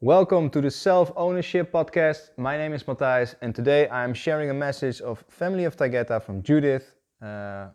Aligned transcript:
Welcome 0.00 0.48
to 0.50 0.60
the 0.60 0.70
Self 0.70 1.10
Ownership 1.16 1.72
Podcast. 1.72 2.30
My 2.36 2.56
name 2.56 2.72
is 2.72 2.84
Matthijs, 2.84 3.34
and 3.42 3.52
today 3.52 3.88
I 3.88 4.04
am 4.04 4.14
sharing 4.14 4.48
a 4.48 4.54
message 4.54 5.00
of 5.00 5.24
Family 5.28 5.64
of 5.64 5.76
Taygeta 5.76 6.22
from 6.22 6.40
Judith, 6.40 6.94
uh, 7.20 7.70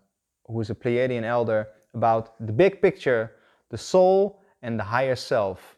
who 0.48 0.62
is 0.62 0.70
a 0.70 0.74
Pleiadian 0.74 1.26
elder, 1.26 1.68
about 1.94 2.34
the 2.48 2.54
big 2.54 2.82
picture, 2.82 3.34
the 3.72 3.78
soul, 3.78 4.40
and 4.62 4.80
the 4.80 4.86
higher 4.86 5.18
self. 5.18 5.76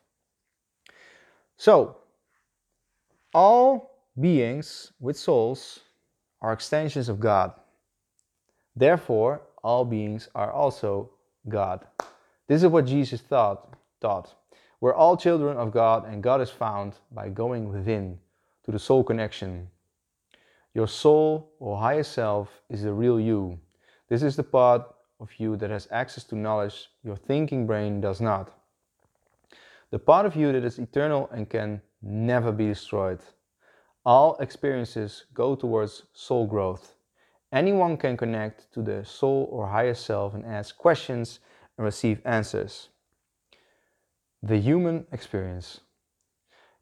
So, 1.58 1.98
all 3.34 4.06
beings 4.22 4.92
with 5.00 5.18
souls 5.18 5.80
are 6.44 6.54
extensions 6.54 7.10
of 7.10 7.20
God. 7.20 7.54
Therefore, 8.76 9.42
all 9.64 9.84
beings 9.84 10.30
are 10.36 10.52
also 10.52 11.10
God. 11.50 11.88
This 12.48 12.62
is 12.62 12.70
what 12.70 12.86
Jesus 12.86 13.20
thought, 13.20 13.76
taught. 14.00 14.36
We're 14.86 14.94
all 14.94 15.18
children 15.18 15.58
of 15.58 15.72
God, 15.72 16.08
and 16.08 16.22
God 16.22 16.42
is 16.42 16.52
found 16.52 16.94
by 17.12 17.30
going 17.30 17.74
within 17.74 18.20
to 18.66 18.72
the 18.72 18.78
soul 18.78 19.04
connection. 19.04 19.68
Your 20.76 20.88
soul 20.88 21.50
or 21.58 21.80
higher 21.80 22.04
self 22.04 22.62
is 22.70 22.84
the 22.84 22.94
real 22.94 23.20
you. 23.20 23.60
This 24.10 24.22
is 24.22 24.36
the 24.36 24.44
part 24.44 24.84
of 25.20 25.32
you 25.40 25.58
that 25.58 25.72
has 25.72 25.88
access 25.90 26.24
to 26.26 26.36
knowledge 26.36 26.92
your 27.04 27.16
thinking 27.16 27.66
brain 27.66 28.00
does 28.00 28.22
not. 28.22 28.54
The 29.90 29.98
part 29.98 30.28
of 30.28 30.36
you 30.36 30.52
that 30.52 30.64
is 30.64 30.78
eternal 30.78 31.32
and 31.34 31.50
can 31.50 31.82
never 32.04 32.52
be 32.52 32.68
destroyed. 32.68 33.22
All 34.06 34.38
experiences 34.38 35.26
go 35.34 35.56
towards 35.56 36.04
soul 36.14 36.46
growth. 36.46 36.94
Anyone 37.52 37.98
can 37.98 38.18
connect 38.18 38.72
to 38.74 38.84
the 38.84 39.04
soul 39.04 39.50
or 39.52 39.66
higher 39.66 39.96
self 39.96 40.36
and 40.36 40.46
ask 40.46 40.78
questions 40.78 41.40
and 41.76 41.86
receive 41.86 42.22
answers. 42.24 42.90
The 44.46 44.60
human 44.60 45.08
experience. 45.12 45.80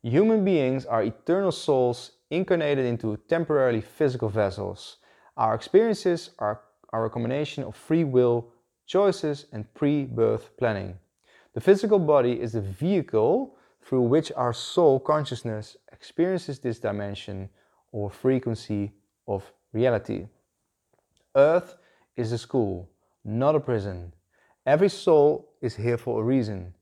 Human 0.02 0.44
beings 0.44 0.85
are 0.85 1.02
eternal 1.02 1.54
souls 1.54 2.12
incarnated 2.29 2.85
into 2.85 3.15
temporarily 3.29 3.79
physical 3.79 4.27
vessels. 4.27 4.98
Our 5.38 5.55
experiences 5.55 6.32
are, 6.40 6.60
are 6.91 7.05
a 7.05 7.10
combination 7.10 7.63
of 7.63 7.77
free 7.77 8.04
will, 8.04 8.49
choices, 8.85 9.46
and 9.54 9.73
pre 9.76 10.04
birth 10.04 10.49
planning. 10.57 10.99
The 11.54 11.62
physical 11.62 11.99
body 11.99 12.34
is 12.34 12.51
the 12.51 12.60
vehicle 12.60 13.55
through 13.82 14.01
which 14.01 14.29
our 14.35 14.51
soul 14.51 14.99
consciousness 14.99 15.77
experiences 15.93 16.60
this 16.60 16.79
dimension 16.79 17.48
or 17.93 18.10
frequency 18.10 18.91
of 19.26 19.49
reality. 19.71 20.27
Earth 21.34 21.77
is 22.18 22.34
a 22.34 22.38
school, 22.38 22.90
not 23.23 23.55
a 23.55 23.62
prison. 23.62 24.12
Every 24.66 24.90
soul 24.90 25.54
is 25.62 25.77
here 25.77 25.98
for 25.98 26.20
a 26.20 26.26
reason. 26.26 26.73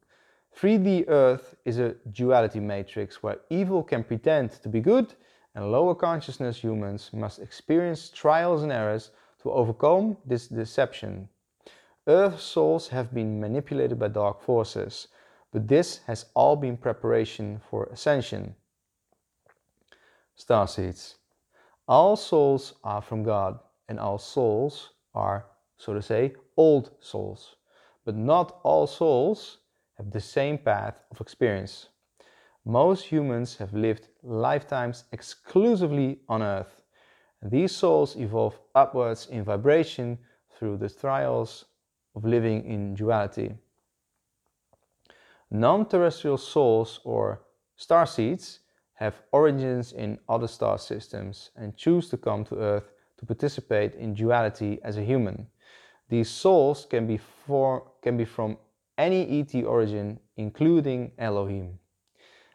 3D 0.58 1.06
Earth 1.08 1.56
is 1.66 1.80
a 1.80 1.96
duality 2.12 2.60
matrix 2.60 3.24
where 3.24 3.40
evil 3.50 3.84
can 3.84 4.04
pretend 4.04 4.52
to 4.62 4.70
be 4.70 4.80
good 4.80 5.14
and 5.56 5.72
lower 5.72 5.96
consciousness 5.96 6.58
humans 6.58 7.10
must 7.14 7.40
experience 7.40 8.10
trials 8.10 8.64
and 8.64 8.72
errors 8.72 9.12
to 9.42 9.52
overcome 9.52 10.18
this 10.26 10.48
deception. 10.48 11.28
Earth 12.08 12.40
souls 12.40 12.88
have 12.90 13.14
been 13.14 13.40
manipulated 13.40 14.00
by 14.00 14.08
dark 14.08 14.42
forces, 14.42 15.08
but 15.52 15.68
this 15.68 16.00
has 16.08 16.26
all 16.34 16.56
been 16.56 16.78
preparation 16.78 17.60
for 17.70 17.86
ascension. 17.86 18.56
Star 20.36 20.68
seeds. 20.68 21.16
All 21.88 22.16
souls 22.16 22.74
are 22.84 23.02
from 23.02 23.24
God, 23.24 23.60
and 23.90 24.00
all 24.00 24.18
souls 24.18 24.92
are, 25.14 25.46
so 25.78 25.94
to 25.94 26.02
say, 26.02 26.36
old 26.56 26.92
souls. 27.00 27.56
But 28.06 28.16
not 28.16 28.60
all 28.64 28.88
souls 28.88 29.58
have 30.02 30.12
the 30.12 30.20
same 30.20 30.58
path 30.58 30.96
of 31.12 31.22
experience. 31.22 31.90
Most 32.66 33.06
humans 33.06 33.58
have 33.58 33.74
lived 33.74 34.08
lifetimes 34.24 35.04
exclusively 35.12 36.20
on 36.28 36.42
Earth. 36.42 36.82
These 37.44 37.76
souls 37.76 38.16
evolve 38.16 38.60
upwards 38.74 39.28
in 39.28 39.44
vibration 39.44 40.18
through 40.56 40.78
the 40.78 40.90
trials 40.90 41.66
of 42.16 42.26
living 42.26 42.66
in 42.66 42.96
duality. 42.96 43.54
Non 45.52 45.86
terrestrial 45.86 46.38
souls 46.38 47.00
or 47.04 47.42
star 47.76 48.06
seeds 48.06 48.60
have 48.94 49.22
origins 49.32 49.92
in 49.92 50.20
other 50.28 50.48
star 50.48 50.78
systems 50.78 51.52
and 51.56 51.78
choose 51.78 52.10
to 52.10 52.18
come 52.18 52.44
to 52.46 52.56
Earth 52.56 52.92
to 53.18 53.26
participate 53.26 53.96
in 53.96 54.14
duality 54.14 54.80
as 54.84 54.98
a 54.98 55.04
human. 55.04 55.48
These 56.10 56.30
souls 56.30 56.88
can 56.90 57.08
be, 57.08 57.18
for, 57.18 57.84
can 58.02 58.18
be 58.18 58.26
from 58.26 58.58
any 59.02 59.40
ET 59.40 59.64
origin, 59.66 60.20
including 60.38 61.12
Elohim. 61.18 61.80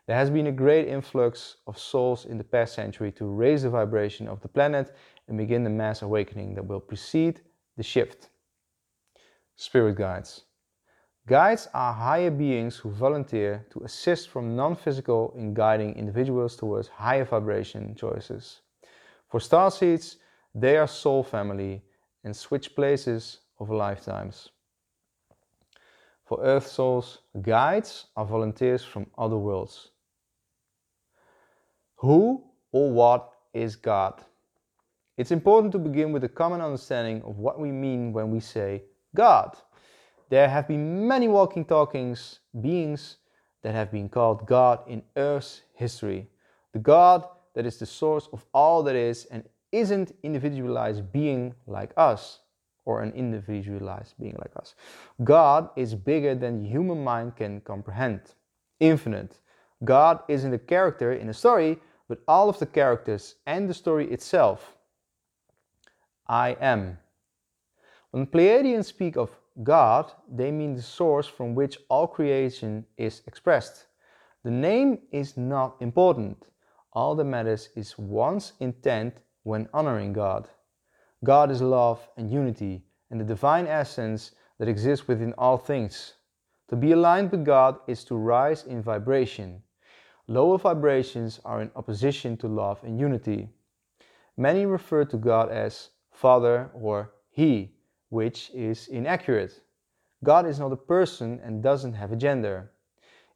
There 0.07 0.17
has 0.17 0.31
been 0.31 0.47
a 0.47 0.53
great 0.53 0.87
influx 0.87 1.57
of 1.67 1.77
souls 1.77 2.27
in 2.27 2.39
the 2.39 2.45
past 2.45 2.75
century 2.75 3.11
to 3.13 3.27
raise 3.27 3.65
the 3.65 3.71
vibration 3.71 4.29
of 4.29 4.41
the 4.41 4.49
planet 4.49 4.95
and 5.27 5.37
begin 5.37 5.65
the 5.65 5.71
mass 5.71 6.03
awakening 6.03 6.55
that 6.55 6.67
will 6.67 6.79
precede 6.81 7.41
the 7.77 7.83
shift. 7.83 8.29
Spirit 9.57 9.97
guides. 9.97 10.45
Guides 11.27 11.67
are 11.75 11.93
higher 11.93 12.31
beings 12.31 12.77
who 12.77 12.91
volunteer 12.91 13.67
to 13.71 13.81
assist 13.81 14.29
from 14.29 14.55
non 14.55 14.77
physical 14.77 15.35
in 15.37 15.55
guiding 15.55 15.97
individuals 15.97 16.55
towards 16.55 16.87
higher 16.87 17.25
vibration 17.25 17.97
choices. 17.97 18.61
For 19.29 19.41
star 19.41 19.73
seeds, 19.73 20.19
they 20.55 20.77
are 20.77 20.87
soul 20.87 21.25
family 21.25 21.83
and 22.23 22.37
switch 22.37 22.77
places 22.77 23.41
over 23.59 23.75
lifetimes. 23.75 24.51
For 26.27 26.43
Earth 26.43 26.67
souls, 26.67 27.19
guides 27.41 28.07
are 28.17 28.27
volunteers 28.27 28.83
from 28.83 29.07
other 29.17 29.37
worlds. 29.37 29.91
Who 31.97 32.45
or 32.73 32.91
what 32.91 33.33
is 33.55 33.77
God? 33.77 34.21
It's 35.17 35.31
important 35.31 35.73
to 35.73 35.79
begin 35.79 36.13
with 36.13 36.25
a 36.25 36.29
common 36.29 36.61
understanding 36.61 37.23
of 37.23 37.39
what 37.39 37.61
we 37.61 37.71
mean 37.71 38.13
when 38.13 38.33
we 38.33 38.41
say 38.41 38.83
God. 39.15 39.57
There 40.29 40.49
have 40.49 40.67
been 40.67 41.07
many 41.07 41.29
walking 41.29 41.65
talkings 41.65 42.41
beings 42.61 43.19
that 43.63 43.75
have 43.75 43.93
been 43.93 44.09
called 44.09 44.47
God 44.47 44.81
in 44.89 45.05
Earth's 45.17 45.63
history. 45.75 46.29
The 46.73 46.81
God 46.81 47.25
that 47.55 47.67
is 47.67 47.79
the 47.79 47.87
source 47.87 48.29
of 48.33 48.45
all 48.53 48.83
that 48.83 48.97
is 48.97 49.27
and 49.27 49.45
isn't 49.71 50.15
individualized 50.25 51.13
being 51.13 51.55
like 51.69 51.93
us 51.97 52.41
or 52.87 53.03
an 53.03 53.13
individualized 53.13 54.15
being 54.19 54.37
like 54.39 54.57
us. 54.57 54.75
God 55.23 55.69
is 55.77 55.95
bigger 55.95 56.35
than 56.35 56.65
human 56.65 57.05
mind 57.05 57.37
can 57.37 57.61
comprehend, 57.61 58.21
infinite. 58.81 59.39
God 59.85 60.21
isn't 60.29 60.55
a 60.55 60.59
character 60.59 61.13
in 61.13 61.29
a 61.29 61.35
story, 61.35 61.79
but 62.09 62.21
all 62.27 62.49
of 62.49 62.59
the 62.59 62.67
characters 62.67 63.35
and 63.47 63.69
the 63.69 63.75
story 63.75 64.11
itself. 64.11 64.77
I 66.27 66.57
am. 66.61 66.99
When 68.13 68.27
Pleiadians 68.27 68.87
speak 68.87 69.17
of 69.17 69.31
God, 69.63 70.13
they 70.31 70.51
mean 70.51 70.75
the 70.75 70.83
source 70.83 71.27
from 71.27 71.55
which 71.55 71.79
all 71.89 72.07
creation 72.07 72.87
is 72.97 73.23
expressed. 73.27 73.87
The 74.45 74.51
name 74.51 74.99
is 75.11 75.37
not 75.37 75.77
important. 75.81 76.47
All 76.93 77.15
that 77.17 77.25
matters 77.25 77.69
is 77.75 77.99
one's 77.99 78.53
intent 78.61 79.15
when 79.43 79.69
honoring 79.75 80.13
God. 80.13 80.49
God 81.27 81.51
is 81.51 81.61
love 81.61 82.09
and 82.17 82.31
unity 82.31 82.85
and 83.11 83.21
the 83.21 83.25
divine 83.25 83.67
essence 83.67 84.31
that 84.61 84.69
exists 84.69 85.09
within 85.09 85.33
all 85.33 85.57
things. 85.59 86.15
To 86.69 86.77
be 86.77 86.93
aligned 86.93 87.33
with 87.33 87.45
God 87.45 87.81
is 87.89 88.05
to 88.05 88.15
rise 88.15 88.63
in 88.63 88.81
vibration. 88.81 89.61
Lower 90.29 90.57
vibrations 90.57 91.41
are 91.45 91.61
in 91.63 91.73
opposition 91.75 92.37
to 92.37 92.47
love 92.47 92.79
and 92.85 92.97
unity. 93.01 93.49
Many 94.37 94.67
refer 94.67 95.05
to 95.07 95.17
God 95.17 95.51
as 95.51 95.91
Father 96.13 96.71
or 96.73 97.11
He, 97.29 97.73
which 98.11 98.53
is 98.55 98.87
inaccurate. 98.87 99.61
God 100.23 100.47
is 100.47 100.61
not 100.61 100.71
a 100.71 100.77
person 100.77 101.41
and 101.43 101.61
doesn't 101.61 101.95
have 101.95 102.13
a 102.13 102.17
gender. 102.17 102.71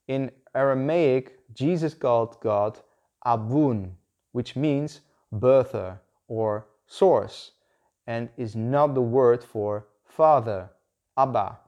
In 0.06 0.30
Aramaic, 0.54 1.40
Jesus 1.54 1.94
called 1.94 2.40
God 2.40 2.78
Abwoon, 3.26 3.90
which 4.30 4.54
means 4.54 5.00
birther 5.34 5.98
or 6.28 6.68
source, 6.86 7.50
and 8.10 8.28
is 8.36 8.56
not 8.56 8.92
the 8.94 9.00
word 9.00 9.44
for 9.44 9.86
father, 10.04 10.68
Abba. 11.16 11.58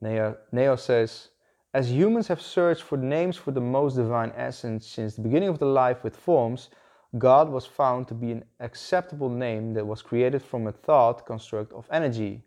Neo, 0.00 0.76
says, 0.76 1.28
as 1.74 1.92
humans 1.92 2.26
have 2.28 2.40
searched 2.40 2.80
for 2.82 2.96
names 2.96 3.36
for 3.36 3.50
the 3.50 3.60
most 3.60 3.96
divine 3.96 4.32
essence 4.34 4.86
since 4.86 5.14
the 5.14 5.20
beginning 5.20 5.50
of 5.50 5.58
the 5.58 5.66
life 5.66 6.02
with 6.02 6.16
forms, 6.16 6.70
God 7.18 7.50
was 7.50 7.66
found 7.66 8.08
to 8.08 8.14
be 8.14 8.32
an 8.32 8.44
acceptable 8.60 9.28
name 9.28 9.74
that 9.74 9.86
was 9.86 10.00
created 10.00 10.40
from 10.40 10.66
a 10.66 10.72
thought 10.72 11.26
construct 11.26 11.70
of 11.74 11.86
energy. 11.92 12.40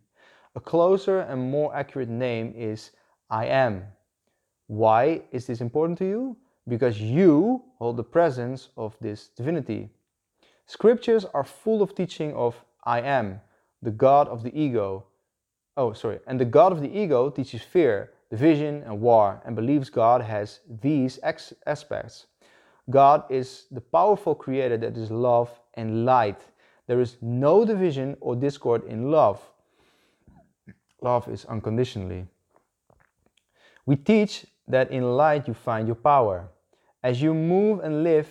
A 0.55 0.59
closer 0.59 1.19
and 1.19 1.51
more 1.51 1.75
accurate 1.75 2.09
name 2.09 2.55
is 2.57 2.89
I 3.29 3.45
am. 3.45 3.83
Why 4.65 5.21
is 5.31 5.45
this 5.45 5.61
important 5.61 5.99
to 5.99 6.05
you? 6.05 6.37
Because 6.67 6.99
you 6.99 7.61
hold 7.77 7.97
the 7.97 8.11
presence 8.17 8.69
of 8.77 8.97
this 8.99 9.27
divinity. 9.27 9.91
Scriptures 10.71 11.25
are 11.33 11.43
full 11.43 11.81
of 11.81 11.93
teaching 11.93 12.33
of 12.33 12.55
I 12.85 13.01
am, 13.01 13.41
the 13.81 13.91
God 13.91 14.29
of 14.29 14.41
the 14.41 14.57
ego. 14.57 15.03
Oh, 15.75 15.91
sorry. 15.91 16.19
And 16.27 16.39
the 16.39 16.45
God 16.45 16.71
of 16.71 16.79
the 16.79 16.97
ego 16.97 17.29
teaches 17.29 17.61
fear, 17.61 18.11
division, 18.29 18.81
and 18.83 19.01
war, 19.01 19.41
and 19.43 19.53
believes 19.53 19.89
God 19.89 20.21
has 20.21 20.61
these 20.81 21.19
aspects. 21.65 22.27
God 22.89 23.25
is 23.29 23.65
the 23.69 23.81
powerful 23.81 24.33
creator 24.33 24.77
that 24.77 24.95
is 24.95 25.11
love 25.11 25.51
and 25.73 26.05
light. 26.05 26.39
There 26.87 27.01
is 27.01 27.17
no 27.19 27.65
division 27.65 28.15
or 28.21 28.37
discord 28.37 28.85
in 28.85 29.11
love. 29.11 29.41
Love 31.01 31.27
is 31.27 31.43
unconditionally. 31.43 32.27
We 33.85 33.97
teach 33.97 34.45
that 34.69 34.89
in 34.89 35.17
light 35.17 35.49
you 35.49 35.53
find 35.53 35.85
your 35.85 35.95
power. 35.95 36.47
As 37.03 37.21
you 37.21 37.33
move 37.33 37.81
and 37.81 38.05
live 38.05 38.29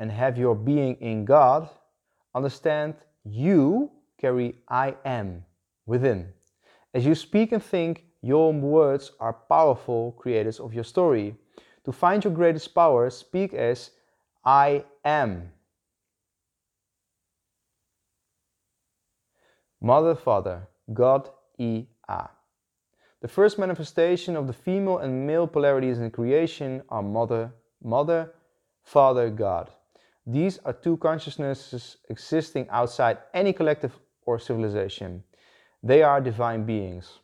and 0.00 0.10
have 0.10 0.38
your 0.38 0.56
being 0.56 0.96
in 0.96 1.24
God, 1.26 1.68
understand 2.34 2.94
you 3.22 3.90
carry 4.18 4.56
I 4.68 4.96
am 5.04 5.44
within. 5.86 6.32
As 6.94 7.06
you 7.06 7.14
speak 7.14 7.52
and 7.52 7.62
think, 7.62 8.04
your 8.22 8.52
words 8.52 9.12
are 9.20 9.32
powerful 9.32 10.12
creators 10.12 10.58
of 10.58 10.74
your 10.74 10.84
story. 10.84 11.36
To 11.84 11.92
find 11.92 12.24
your 12.24 12.32
greatest 12.32 12.74
power, 12.74 13.08
speak 13.10 13.54
as 13.54 13.90
I 14.44 14.84
am. 15.04 15.52
Mother, 19.80 20.14
Father, 20.14 20.68
God, 20.92 21.30
E, 21.58 21.86
A. 22.08 22.28
The 23.20 23.28
first 23.28 23.58
manifestation 23.58 24.36
of 24.36 24.46
the 24.46 24.52
female 24.52 24.98
and 24.98 25.26
male 25.26 25.46
polarities 25.46 25.98
in 25.98 26.10
creation 26.10 26.82
are 26.88 27.02
Mother, 27.02 27.52
Mother, 27.82 28.32
Father, 28.82 29.30
God. 29.30 29.70
These 30.26 30.58
are 30.64 30.72
two 30.72 30.96
consciousnesses 30.98 31.96
existing 32.08 32.68
outside 32.70 33.18
any 33.34 33.52
collective 33.52 33.98
or 34.26 34.38
civilization. 34.38 35.24
They 35.82 36.02
are 36.02 36.20
divine 36.20 36.64
beings. 36.64 37.20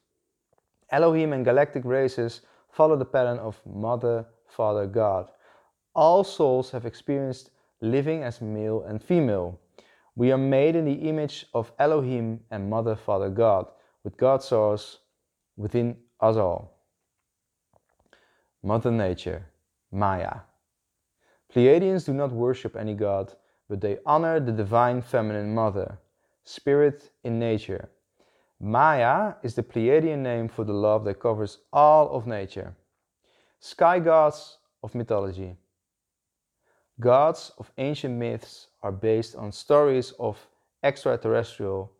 Elohim 0.90 1.32
and 1.32 1.44
galactic 1.44 1.84
races 1.84 2.42
follow 2.72 2.96
the 2.96 3.04
pattern 3.04 3.38
of 3.38 3.60
Mother, 3.66 4.26
Father, 4.48 4.86
God. 4.86 5.28
All 5.94 6.24
souls 6.24 6.70
have 6.70 6.86
experienced 6.86 7.50
living 7.80 8.22
as 8.22 8.40
male 8.40 8.84
and 8.88 9.02
female. 9.02 9.58
We 10.14 10.32
are 10.32 10.38
made 10.38 10.76
in 10.76 10.84
the 10.84 11.08
image 11.08 11.46
of 11.52 11.72
Elohim 11.78 12.40
and 12.50 12.70
Mother, 12.70 12.96
Father, 12.96 13.28
God, 13.28 13.66
with 14.04 14.16
God's 14.16 14.46
source 14.46 14.98
within 15.56 15.96
us 16.20 16.36
all. 16.36 16.78
Mother 18.62 18.90
Nature, 18.90 19.46
Maya. 19.92 20.40
Pleiadians 21.56 22.04
do 22.04 22.12
not 22.12 22.32
worship 22.32 22.76
any 22.76 22.92
god, 22.92 23.32
but 23.66 23.80
they 23.80 23.96
honor 24.04 24.38
the 24.38 24.52
divine 24.52 25.00
feminine 25.00 25.54
mother, 25.54 25.98
spirit 26.44 27.08
in 27.24 27.38
nature. 27.38 27.88
Maya 28.60 29.36
is 29.42 29.54
the 29.54 29.62
Pleiadian 29.62 30.18
name 30.18 30.48
for 30.48 30.64
the 30.64 30.74
love 30.74 31.06
that 31.06 31.18
covers 31.18 31.60
all 31.72 32.10
of 32.10 32.26
nature. 32.26 32.76
Sky 33.58 33.98
gods 33.98 34.58
of 34.82 34.94
mythology. 34.94 35.56
Gods 37.00 37.52
of 37.56 37.72
ancient 37.78 38.14
myths 38.18 38.68
are 38.82 38.92
based 38.92 39.34
on 39.34 39.50
stories 39.50 40.12
of 40.18 40.36
extraterrestrial, 40.82 41.90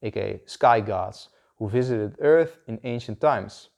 aka 0.00 0.40
sky 0.46 0.80
gods, 0.80 1.28
who 1.58 1.68
visited 1.68 2.16
Earth 2.20 2.56
in 2.66 2.80
ancient 2.84 3.20
times. 3.20 3.68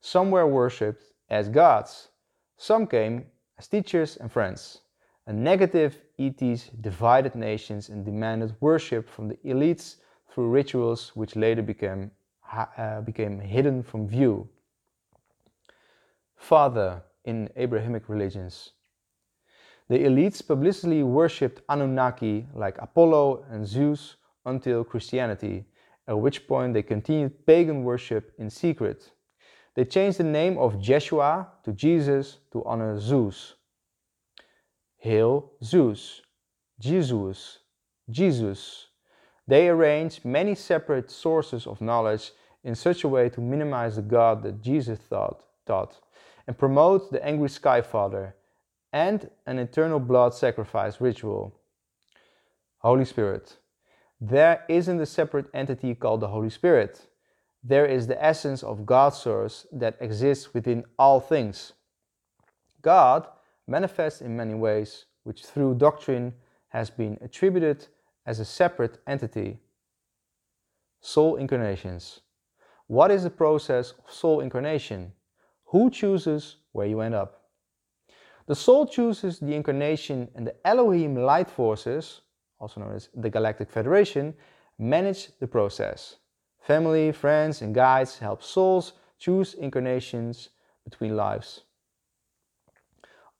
Some 0.00 0.30
were 0.30 0.46
worshipped 0.46 1.04
as 1.28 1.50
gods, 1.50 2.08
some 2.56 2.86
came 2.86 3.26
as 3.64 3.68
teachers 3.68 4.16
and 4.18 4.30
friends. 4.30 4.80
A 5.26 5.32
negative 5.32 5.98
ETs 6.18 6.68
divided 6.82 7.34
nations 7.34 7.88
and 7.88 8.04
demanded 8.04 8.54
worship 8.60 9.08
from 9.08 9.28
the 9.28 9.38
elites 9.44 9.96
through 10.30 10.50
rituals 10.50 11.12
which 11.14 11.34
later 11.34 11.62
became, 11.62 12.10
uh, 12.52 13.00
became 13.00 13.40
hidden 13.40 13.82
from 13.82 14.06
view. 14.06 14.46
Father 16.36 17.02
in 17.24 17.48
Abrahamic 17.56 18.08
religions. 18.10 18.72
The 19.88 19.98
elites 19.98 20.46
publicly 20.46 21.02
worshipped 21.02 21.62
Anunnaki 21.68 22.46
like 22.54 22.76
Apollo 22.82 23.46
and 23.50 23.66
Zeus 23.66 24.16
until 24.44 24.84
Christianity, 24.84 25.64
at 26.06 26.18
which 26.18 26.46
point 26.46 26.74
they 26.74 26.82
continued 26.82 27.46
pagan 27.46 27.82
worship 27.82 28.34
in 28.38 28.50
secret. 28.50 29.10
They 29.74 29.84
changed 29.84 30.18
the 30.18 30.24
name 30.24 30.56
of 30.58 30.80
Jeshua 30.80 31.48
to 31.64 31.72
Jesus 31.72 32.38
to 32.52 32.64
honor 32.64 32.98
Zeus. 32.98 33.54
Hail 34.98 35.50
Zeus, 35.62 36.22
Jesus, 36.78 37.58
Jesus, 38.08 38.86
they 39.46 39.68
arrange 39.68 40.24
many 40.24 40.54
separate 40.54 41.10
sources 41.10 41.66
of 41.66 41.80
knowledge 41.80 42.32
in 42.62 42.74
such 42.74 43.04
a 43.04 43.08
way 43.08 43.28
to 43.28 43.40
minimize 43.40 43.96
the 43.96 44.02
God 44.02 44.42
that 44.42 44.62
Jesus 44.62 44.98
thought, 44.98 45.44
taught 45.66 46.00
and 46.46 46.56
promote 46.56 47.10
the 47.10 47.24
angry 47.24 47.48
Sky 47.48 47.82
Father 47.82 48.34
and 48.92 49.28
an 49.46 49.58
eternal 49.58 49.98
blood 49.98 50.32
sacrifice 50.34 51.00
ritual. 51.00 51.54
Holy 52.78 53.04
Spirit. 53.04 53.58
There 54.20 54.64
isn't 54.68 55.00
a 55.00 55.06
separate 55.06 55.46
entity 55.52 55.94
called 55.94 56.20
the 56.20 56.28
Holy 56.28 56.50
Spirit. 56.50 57.08
There 57.66 57.86
is 57.86 58.06
the 58.06 58.22
essence 58.22 58.62
of 58.62 58.84
God's 58.84 59.16
source 59.16 59.66
that 59.72 59.96
exists 59.98 60.52
within 60.52 60.84
all 60.98 61.18
things. 61.18 61.72
God 62.82 63.26
manifests 63.66 64.20
in 64.20 64.36
many 64.36 64.52
ways, 64.52 65.06
which 65.22 65.46
through 65.46 65.76
doctrine 65.76 66.34
has 66.68 66.90
been 66.90 67.16
attributed 67.22 67.86
as 68.26 68.38
a 68.38 68.44
separate 68.44 68.98
entity. 69.06 69.60
Soul 71.00 71.36
incarnations. 71.36 72.20
What 72.86 73.10
is 73.10 73.22
the 73.22 73.30
process 73.30 73.92
of 73.92 74.12
soul 74.12 74.40
incarnation? 74.40 75.12
Who 75.66 75.88
chooses 75.88 76.56
where 76.72 76.86
you 76.86 77.00
end 77.00 77.14
up? 77.14 77.44
The 78.46 78.54
soul 78.54 78.86
chooses 78.86 79.38
the 79.38 79.54
incarnation 79.54 80.28
and 80.34 80.46
the 80.46 80.54
Elohim 80.66 81.16
light 81.16 81.48
forces, 81.48 82.20
also 82.58 82.80
known 82.80 82.94
as 82.94 83.08
the 83.14 83.30
Galactic 83.30 83.70
Federation, 83.70 84.34
manage 84.78 85.30
the 85.38 85.46
process. 85.46 86.16
Family, 86.66 87.12
friends, 87.12 87.62
and 87.62 87.74
guides 87.74 88.18
help 88.18 88.42
souls 88.42 88.94
choose 89.18 89.54
incarnations 89.54 90.48
between 90.84 91.16
lives. 91.16 91.62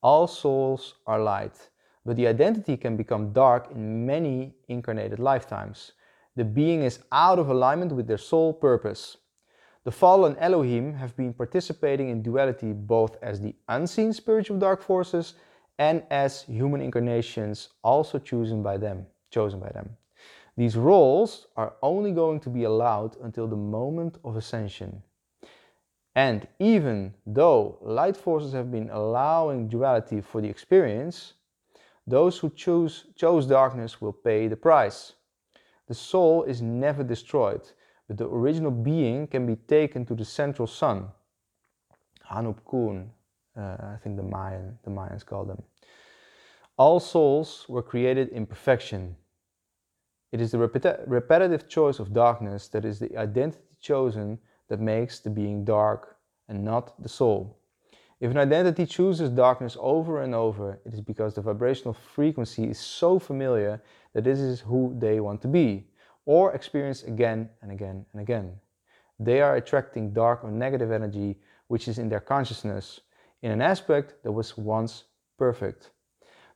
All 0.02 0.26
souls 0.26 0.94
are 1.06 1.18
light 1.18 1.70
but 2.04 2.16
the 2.16 2.26
identity 2.26 2.76
can 2.76 2.96
become 2.96 3.32
dark 3.32 3.70
in 3.70 4.04
many 4.04 4.54
incarnated 4.68 5.18
lifetimes. 5.18 5.92
The 6.36 6.44
being 6.44 6.82
is 6.82 7.00
out 7.12 7.38
of 7.38 7.48
alignment 7.48 7.92
with 7.92 8.06
their 8.06 8.18
soul 8.18 8.52
purpose. 8.52 9.16
The 9.84 9.90
fallen 9.90 10.36
Elohim 10.38 10.94
have 10.94 11.16
been 11.16 11.32
participating 11.32 12.08
in 12.08 12.22
duality 12.22 12.72
both 12.72 13.16
as 13.22 13.40
the 13.40 13.54
unseen 13.68 14.12
spiritual 14.12 14.58
dark 14.58 14.82
forces 14.82 15.34
and 15.78 16.02
as 16.10 16.43
human 16.43 16.81
incarnations 16.81 17.70
also 17.82 18.19
chosen 18.19 18.62
by 18.62 18.76
them, 18.76 19.06
chosen 19.31 19.60
by 19.60 19.70
them. 19.70 19.96
These 20.56 20.77
roles 20.77 21.46
are 21.56 21.75
only 21.82 22.13
going 22.13 22.41
to 22.41 22.51
be 22.51 22.65
allowed 22.65 23.17
until 23.20 23.49
the 23.49 23.56
moment 23.56 24.19
of 24.25 24.37
ascension. 24.37 25.03
And 26.15 26.46
even 26.61 27.15
though 27.27 27.79
light 27.82 28.17
forces 28.17 28.53
have 28.53 28.70
been 28.70 28.89
allowing 28.91 29.69
duality 29.69 30.20
for 30.20 30.41
the 30.41 30.49
experience, 30.49 31.34
those 32.06 32.39
who 32.39 32.51
choose, 32.51 33.06
chose 33.17 33.46
darkness 33.46 34.01
will 34.01 34.13
pay 34.13 34.46
the 34.46 34.56
price. 34.56 35.15
The 35.89 35.94
soul 35.94 36.44
is 36.44 36.63
never 36.63 37.03
destroyed, 37.03 37.63
but 38.06 38.17
the 38.17 38.29
original 38.29 38.70
being 38.70 39.27
can 39.27 39.46
be 39.46 39.56
taken 39.56 40.06
to 40.06 40.15
the 40.15 40.25
central 40.25 40.69
sun. 40.69 41.08
Hunab 42.31 42.58
Ku, 42.65 43.05
uh, 43.56 43.61
I 43.61 43.96
think 44.03 44.17
the 44.17 44.23
Mayan, 44.23 44.79
the 44.84 44.91
Mayans 44.91 45.27
call 45.27 45.44
them. 45.44 45.63
All 46.77 47.01
souls 47.01 47.67
were 47.69 47.82
created 47.82 48.29
in 48.29 48.46
perfection. 48.46 49.17
It 50.34 50.41
is 50.41 50.50
the 50.50 50.58
repeti 50.58 50.98
repetitive 51.06 51.69
choice 51.69 52.00
of 52.00 52.12
darkness 52.12 52.67
that 52.70 52.84
is 52.84 52.98
the 52.98 53.17
identity 53.17 53.76
chosen 53.81 54.41
that 54.69 54.81
makes 54.81 55.20
the 55.20 55.31
being 55.31 55.64
dark 55.64 56.17
and 56.48 56.64
not 56.64 57.00
the 57.00 57.08
soul. 57.08 57.56
If 58.19 58.32
an 58.32 58.38
identity 58.38 58.84
chooses 58.84 59.31
darkness 59.31 59.76
over 59.79 60.22
and 60.22 60.34
over, 60.34 60.81
it 60.84 60.93
is 60.93 61.00
because 61.00 61.34
the 61.34 61.41
vibrational 61.41 61.94
frequency 61.94 62.64
is 62.64 62.81
so 62.81 63.20
familiar 63.20 63.81
that 64.12 64.24
this 64.24 64.41
is 64.41 64.58
who 64.58 64.96
they 64.98 65.20
want 65.20 65.41
to 65.43 65.46
be, 65.46 65.86
or 66.26 66.53
experience 66.53 67.05
again 67.05 67.48
and 67.62 67.70
again 67.70 68.05
and 68.12 68.20
again. 68.20 68.58
They 69.20 69.41
are 69.41 69.55
attracting 69.55 70.12
dark 70.12 70.43
or 70.43 70.50
negative 70.50 70.91
energy 70.91 71.36
which 71.69 71.86
is 71.86 71.98
in 71.98 72.08
their 72.08 72.19
consciousness, 72.34 73.03
in 73.43 73.53
an 73.53 73.62
aspect 73.62 74.24
that 74.24 74.32
was 74.32 74.58
once 74.58 75.05
perfect. 75.38 75.91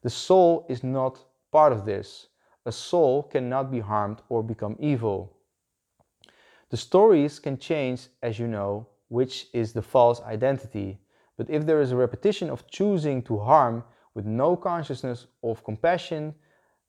The 0.02 0.11
soul 0.11 0.66
is 0.68 0.82
not 0.82 1.20
part 1.52 1.73
of 1.73 1.85
this. 1.85 2.27
A 2.68 2.72
soul 2.72 3.25
cannot 3.25 3.72
be 3.72 3.80
harmed 3.80 4.22
or 4.28 4.44
become 4.44 4.76
evil. 4.78 5.37
The 6.70 6.76
stories 6.76 7.40
can 7.40 7.58
change, 7.58 8.08
as 8.22 8.38
you 8.38 8.46
know, 8.46 8.87
which 9.08 9.48
is 9.52 9.72
the 9.72 9.82
false 9.82 10.20
identity 10.20 11.00
but 11.38 11.48
if 11.48 11.64
there 11.64 11.80
is 11.80 11.92
a 11.92 11.96
repetition 11.96 12.50
of 12.50 12.66
choosing 12.66 13.22
to 13.22 13.38
harm 13.38 13.84
with 14.14 14.26
no 14.26 14.56
consciousness 14.56 15.28
of 15.42 15.64
compassion, 15.64 16.34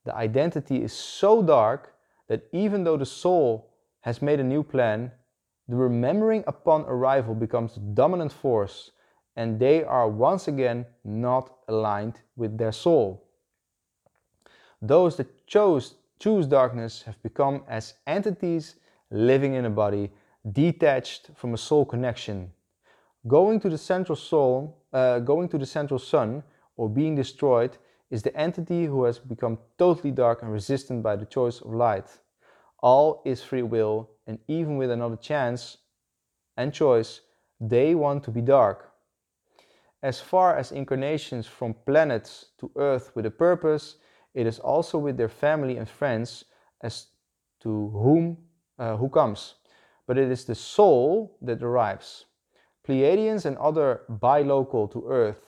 the 0.06 0.16
identity 0.16 0.82
is 0.82 0.92
so 0.92 1.44
dark 1.44 1.94
that 2.28 2.48
even 2.52 2.84
though 2.84 2.98
the 2.98 3.06
soul 3.06 3.76
has 4.02 4.22
made 4.24 4.40
a 4.40 4.44
new 4.44 4.64
plan, 4.64 5.12
the 5.68 5.76
remembering 5.76 6.44
upon 6.48 6.82
arrival 6.88 7.36
becomes 7.36 7.76
the 7.76 7.80
dominant 7.80 8.32
force 8.32 8.92
and 9.36 9.60
they 9.60 9.84
are 9.84 10.10
once 10.10 10.48
again 10.48 10.84
not 11.04 11.60
aligned 11.68 12.20
with 12.36 12.58
their 12.58 12.72
soul. 12.72 13.29
Those 14.82 15.18
that 15.18 15.46
chose, 15.48 15.96
choose 16.20 16.48
darkness 16.48 17.04
have 17.04 17.22
become 17.22 17.64
as 17.68 17.96
entities 18.08 18.76
living 19.12 19.56
in 19.56 19.66
a 19.66 19.70
body, 19.70 20.12
detached 20.52 21.32
from 21.36 21.54
a 21.54 21.58
soul 21.58 21.86
connection. 21.86 22.52
Going 23.28 23.60
to 23.60 23.70
the 23.70 23.78
central 23.78 24.16
soul, 24.16 24.78
uh, 24.94 25.20
going 25.20 25.50
to 25.50 25.58
the 25.58 25.66
central 25.66 26.00
sun, 26.00 26.44
or 26.78 26.88
being 26.90 27.16
destroyed 27.16 27.78
is 28.10 28.24
the 28.24 28.36
entity 28.36 28.86
who 28.86 29.04
has 29.04 29.20
become 29.20 29.60
totally 29.78 30.12
dark 30.12 30.42
and 30.42 30.52
resistant 30.52 31.04
by 31.04 31.16
the 31.16 31.26
choice 31.26 31.60
of 31.62 31.74
light. 31.74 32.08
All 32.82 33.22
is 33.26 33.44
free 33.44 33.64
will, 33.64 34.10
and 34.26 34.40
even 34.48 34.78
with 34.78 34.90
another 34.90 35.18
chance 35.18 35.78
and 36.56 36.74
choice, 36.74 37.22
they 37.60 37.96
want 37.96 38.24
to 38.24 38.32
be 38.32 38.42
dark. 38.42 38.92
As 40.02 40.22
far 40.22 40.56
as 40.56 40.72
incarnations 40.72 41.46
from 41.46 41.76
planets 41.86 42.48
to 42.60 42.72
Earth 42.78 43.12
with 43.16 43.26
a 43.26 43.32
purpose, 43.32 43.98
it 44.34 44.46
is 44.48 44.60
also 44.60 44.98
with 44.98 45.18
their 45.18 45.30
family 45.30 45.78
and 45.78 45.90
friends 45.90 46.46
as 46.82 47.08
to 47.62 47.90
whom 47.90 48.38
uh, 48.78 48.96
who 48.96 49.10
comes, 49.10 49.56
but 50.08 50.18
it 50.18 50.32
is 50.32 50.46
the 50.46 50.56
soul 50.56 51.38
that 51.42 51.62
arrives. 51.62 52.26
Pleiadians 52.88 53.46
and 53.46 53.58
other 53.58 54.02
bilocal 54.10 54.90
to 54.92 55.06
Earth, 55.08 55.42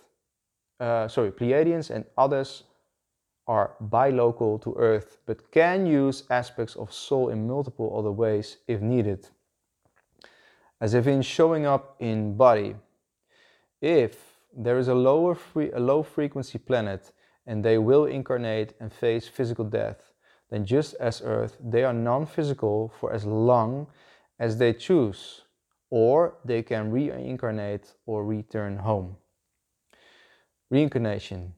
uh, 0.79 1.07
sorry, 1.07 1.31
Pleiadians 1.31 1.89
and 1.89 2.05
others 2.17 2.63
are 3.47 3.75
bilocal 3.81 4.61
to 4.61 4.75
Earth, 4.77 5.17
but 5.25 5.51
can 5.51 5.85
use 5.85 6.23
aspects 6.29 6.75
of 6.75 6.93
soul 6.93 7.29
in 7.29 7.47
multiple 7.47 7.97
other 7.97 8.11
ways 8.11 8.57
if 8.67 8.81
needed. 8.81 9.27
As 10.79 10.93
if 10.93 11.07
in 11.07 11.21
showing 11.21 11.65
up 11.65 11.95
in 11.99 12.35
body. 12.35 12.75
If 13.81 14.37
there 14.55 14.77
is 14.77 14.87
a 14.87 14.95
lower 14.95 15.33
free, 15.35 15.71
a 15.71 15.79
low 15.79 16.03
frequency 16.03 16.59
planet 16.59 17.11
and 17.45 17.63
they 17.63 17.77
will 17.77 18.05
incarnate 18.05 18.73
and 18.79 18.93
face 18.93 19.27
physical 19.27 19.65
death, 19.65 20.13
then 20.49 20.65
just 20.65 20.93
as 20.95 21.21
Earth, 21.23 21.57
they 21.63 21.83
are 21.83 21.93
non-physical 21.93 22.91
for 22.99 23.13
as 23.13 23.25
long 23.25 23.87
as 24.39 24.57
they 24.57 24.73
choose, 24.73 25.41
or 25.89 26.35
they 26.43 26.61
can 26.61 26.91
reincarnate 26.91 27.93
or 28.05 28.25
return 28.25 28.77
home. 28.77 29.15
Reincarnation. 30.69 31.53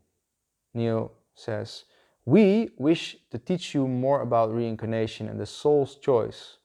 Neil 0.74 1.12
says, 1.36 1.86
We 2.26 2.72
wish 2.78 3.18
to 3.32 3.38
teach 3.38 3.74
you 3.74 3.88
more 3.88 4.22
about 4.22 4.54
reincarnation 4.54 5.28
and 5.28 5.40
the 5.40 5.46
soul's 5.46 5.96
choice. 5.96 6.58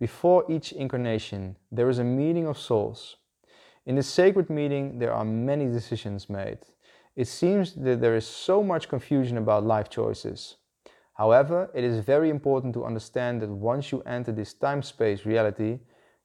Before 0.00 0.44
each 0.50 0.72
incarnation, 0.72 1.56
there 1.70 1.88
is 1.88 1.98
a 1.98 2.04
meeting 2.04 2.46
of 2.46 2.58
souls. 2.58 3.16
In 3.86 3.96
this 3.96 4.08
sacred 4.08 4.50
meeting, 4.50 4.98
there 4.98 5.12
are 5.12 5.24
many 5.24 5.66
decisions 5.66 6.28
made. 6.28 6.58
It 7.16 7.28
seems 7.28 7.74
that 7.74 8.00
there 8.00 8.16
is 8.16 8.26
so 8.26 8.62
much 8.62 8.88
confusion 8.88 9.38
about 9.38 9.64
life 9.64 9.88
choices. 9.88 10.56
However, 11.14 11.70
it 11.74 11.84
is 11.84 12.04
very 12.04 12.28
important 12.28 12.74
to 12.74 12.84
understand 12.84 13.40
that 13.40 13.48
once 13.50 13.92
you 13.92 14.02
enter 14.02 14.32
this 14.32 14.52
time-space 14.52 15.24
reality, 15.24 15.78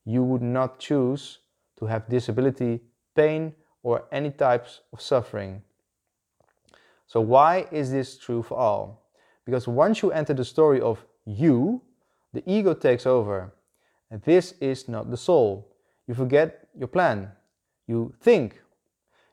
you 0.03 0.24
would 0.24 0.41
not 0.41 0.79
choose 0.79 1.39
to 1.77 1.86
have 1.86 2.10
disability, 2.10 2.81
pain, 3.15 3.53
or 3.84 4.05
any 4.12 4.31
types 4.31 4.81
of 4.91 5.00
suffering. 5.01 5.62
So 7.05 7.22
why 7.22 7.67
is 7.72 7.91
this 7.91 8.17
true 8.17 8.41
for 8.41 8.58
all? 8.58 9.12
Because 9.46 9.67
once 9.67 10.01
you 10.01 10.12
enter 10.12 10.34
the 10.34 10.46
story 10.46 10.81
of 10.81 11.05
you, 11.25 11.81
the 12.34 12.43
ego 12.46 12.74
takes 12.74 13.05
over. 13.05 13.53
And 14.12 14.22
this 14.24 14.53
is 14.60 14.88
not 14.88 15.12
the 15.12 15.17
soul. 15.17 15.75
You 16.08 16.15
forget 16.15 16.67
your 16.77 16.88
plan. 16.88 17.31
You 17.88 18.13
think. 18.22 18.62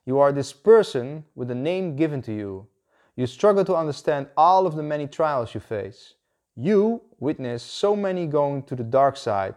You 0.06 0.20
are 0.20 0.30
this 0.30 0.52
person 0.52 1.24
with 1.34 1.50
a 1.50 1.54
name 1.54 1.96
given 1.96 2.22
to 2.22 2.32
you. 2.32 2.68
You 3.16 3.26
struggle 3.26 3.64
to 3.64 3.74
understand 3.74 4.28
all 4.36 4.66
of 4.66 4.76
the 4.76 4.82
many 4.82 5.08
trials 5.08 5.52
you 5.52 5.60
face. 5.60 6.14
You 6.54 7.02
witness 7.18 7.62
so 7.62 7.96
many 7.96 8.26
going 8.26 8.62
to 8.64 8.76
the 8.76 8.84
dark 8.84 9.16
side. 9.16 9.56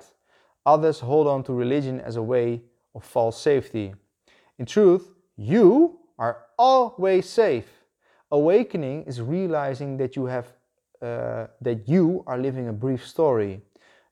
Others 0.65 1.01
hold 1.01 1.27
on 1.27 1.44
to 1.44 1.53
religion 1.53 2.01
as 2.01 2.15
a 2.15 2.24
way 2.24 2.62
of 2.96 3.03
false 3.03 3.39
safety. 3.39 3.94
In 4.58 4.65
truth, 4.65 5.13
you 5.38 6.00
are 6.18 6.46
always 6.58 7.29
safe. 7.29 7.70
Awakening 8.32 9.03
is 9.03 9.22
realizing 9.22 9.98
that 9.98 10.15
you 10.15 10.25
have 10.25 10.53
uh, 11.01 11.48
that 11.62 11.88
you 11.88 12.24
are 12.27 12.38
living 12.38 12.68
a 12.68 12.74
brief 12.74 13.08
story. 13.08 13.62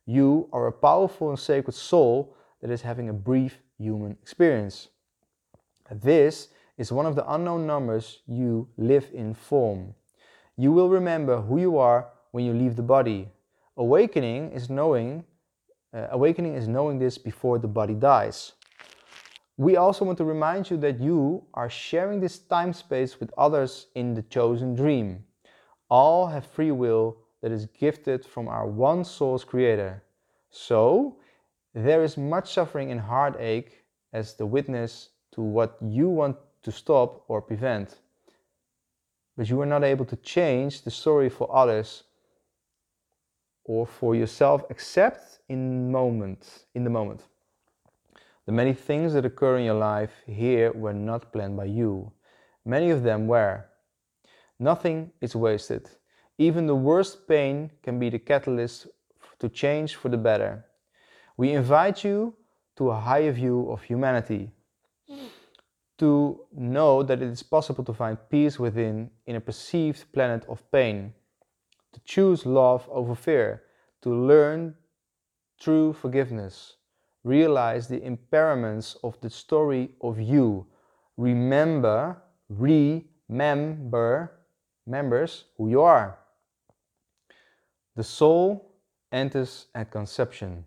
You 0.06 0.48
are 0.54 0.68
a 0.68 0.72
powerful 0.72 1.30
and 1.30 1.38
sacred 1.38 1.74
soul 1.74 2.34
that 2.62 2.72
is 2.72 2.82
having 2.82 3.10
a 3.10 3.14
brief 3.14 3.58
human 3.78 4.12
experience. 4.22 4.88
This 5.92 6.50
is 6.78 6.92
one 6.92 7.06
of 7.06 7.16
the 7.16 7.32
unknown 7.32 7.66
numbers 7.66 8.20
you 8.28 8.70
live 8.78 9.10
in 9.14 9.34
form. 9.34 9.96
You 10.56 10.72
will 10.72 10.90
remember 10.90 11.42
who 11.42 11.60
you 11.60 11.78
are 11.78 12.10
when 12.32 12.46
you 12.46 12.54
leave 12.54 12.76
the 12.76 12.84
body. 12.84 13.30
Awakening 13.78 14.52
is 14.52 14.70
knowing 14.70 15.24
uh, 15.94 16.08
awakening 16.12 16.56
is 16.56 16.68
knowing 16.68 17.00
this 17.00 17.18
before 17.18 17.60
the 17.60 17.68
body 17.68 17.94
dies. 17.94 18.54
We 19.58 19.78
also 19.78 20.06
want 20.06 20.18
to 20.20 20.26
remind 20.26 20.70
you 20.70 20.78
that 20.78 21.00
you 21.00 21.46
are 21.54 21.70
sharing 21.70 22.20
this 22.20 22.38
time 22.38 22.74
space 22.74 23.20
with 23.20 23.32
others 23.38 23.88
in 23.96 24.14
the 24.14 24.22
chosen 24.24 24.76
dream. 24.76 25.24
All 25.90 26.28
have 26.28 26.46
free 26.46 26.72
will 26.72 27.18
that 27.42 27.52
is 27.52 27.66
gifted 27.68 28.26
from 28.26 28.48
our 28.48 28.68
one 28.68 29.04
source 29.04 29.44
creator. 29.44 30.04
So, 30.50 31.18
there 31.74 32.04
is 32.04 32.18
much 32.18 32.54
suffering 32.54 32.92
and 32.92 33.00
heartache 33.00 33.84
as 34.14 34.36
the 34.36 34.46
witness 34.46 35.10
to 35.38 35.42
what 35.44 35.78
you 35.82 36.10
want 36.10 36.36
to 36.64 36.72
stop 36.72 37.24
or 37.28 37.44
prevent. 37.44 38.00
But 39.38 39.48
you 39.48 39.62
are 39.62 39.68
not 39.68 39.84
able 39.84 40.06
to 40.06 40.16
change 40.16 40.82
the 40.82 40.90
story 40.90 41.30
for 41.30 41.48
others 41.56 42.04
or 43.64 43.86
for 43.86 44.16
yourself 44.16 44.64
except 44.72 45.40
in 45.48 45.92
moment 45.92 46.66
in 46.74 46.84
the 46.84 46.90
moment. 46.90 47.22
The 48.48 48.52
many 48.52 48.74
things 48.74 49.14
that 49.14 49.26
occur 49.26 49.60
in 49.60 49.66
your 49.66 49.76
life 49.76 50.24
here 50.26 50.72
were 50.72 50.94
not 50.94 51.32
planned 51.32 51.56
by 51.56 51.66
you. 51.66 52.12
Many 52.66 52.90
of 52.90 53.04
them 53.04 53.28
were. 53.28 53.66
Nothing 54.58 55.12
is 55.22 55.36
wasted. 55.36 55.88
Even 56.40 56.66
the 56.66 56.76
worst 56.76 57.28
pain 57.28 57.70
can 57.84 58.00
be 58.00 58.10
the 58.10 58.18
catalyst 58.18 58.88
to 59.38 59.50
change 59.50 59.94
for 59.94 60.10
the 60.10 60.18
better. 60.18 60.66
We 61.36 61.52
invite 61.52 62.04
you 62.04 62.34
to 62.78 62.90
a 62.90 63.00
higher 63.00 63.32
view 63.32 63.70
of 63.70 63.84
humanity, 63.84 64.50
to 65.98 66.40
know 66.56 67.02
that 67.04 67.22
it 67.22 67.30
is 67.30 67.44
possible 67.44 67.84
to 67.84 67.94
find 67.94 68.18
peace 68.30 68.60
within 68.60 69.10
in 69.26 69.36
a 69.36 69.42
perceived 69.42 70.12
planet 70.14 70.46
of 70.48 70.70
pain, 70.72 71.14
to 71.94 72.00
choose 72.06 72.46
love 72.46 72.88
over 72.92 73.16
fear, 73.16 73.64
to 74.02 74.10
learn 74.10 74.76
true 75.60 75.94
forgiveness, 75.94 76.76
realize 77.24 77.88
the 77.88 78.00
impairments 78.02 78.96
of 79.04 79.20
the 79.22 79.30
story 79.30 79.90
of 80.02 80.20
you, 80.20 80.68
remember, 81.18 82.22
remember, 82.50 84.32
members 84.86 85.46
who 85.58 85.70
you 85.70 85.82
are. 85.82 86.20
The 87.96 88.04
soul 88.04 88.76
enters 89.12 89.66
at 89.74 89.90
conception. 89.90 90.66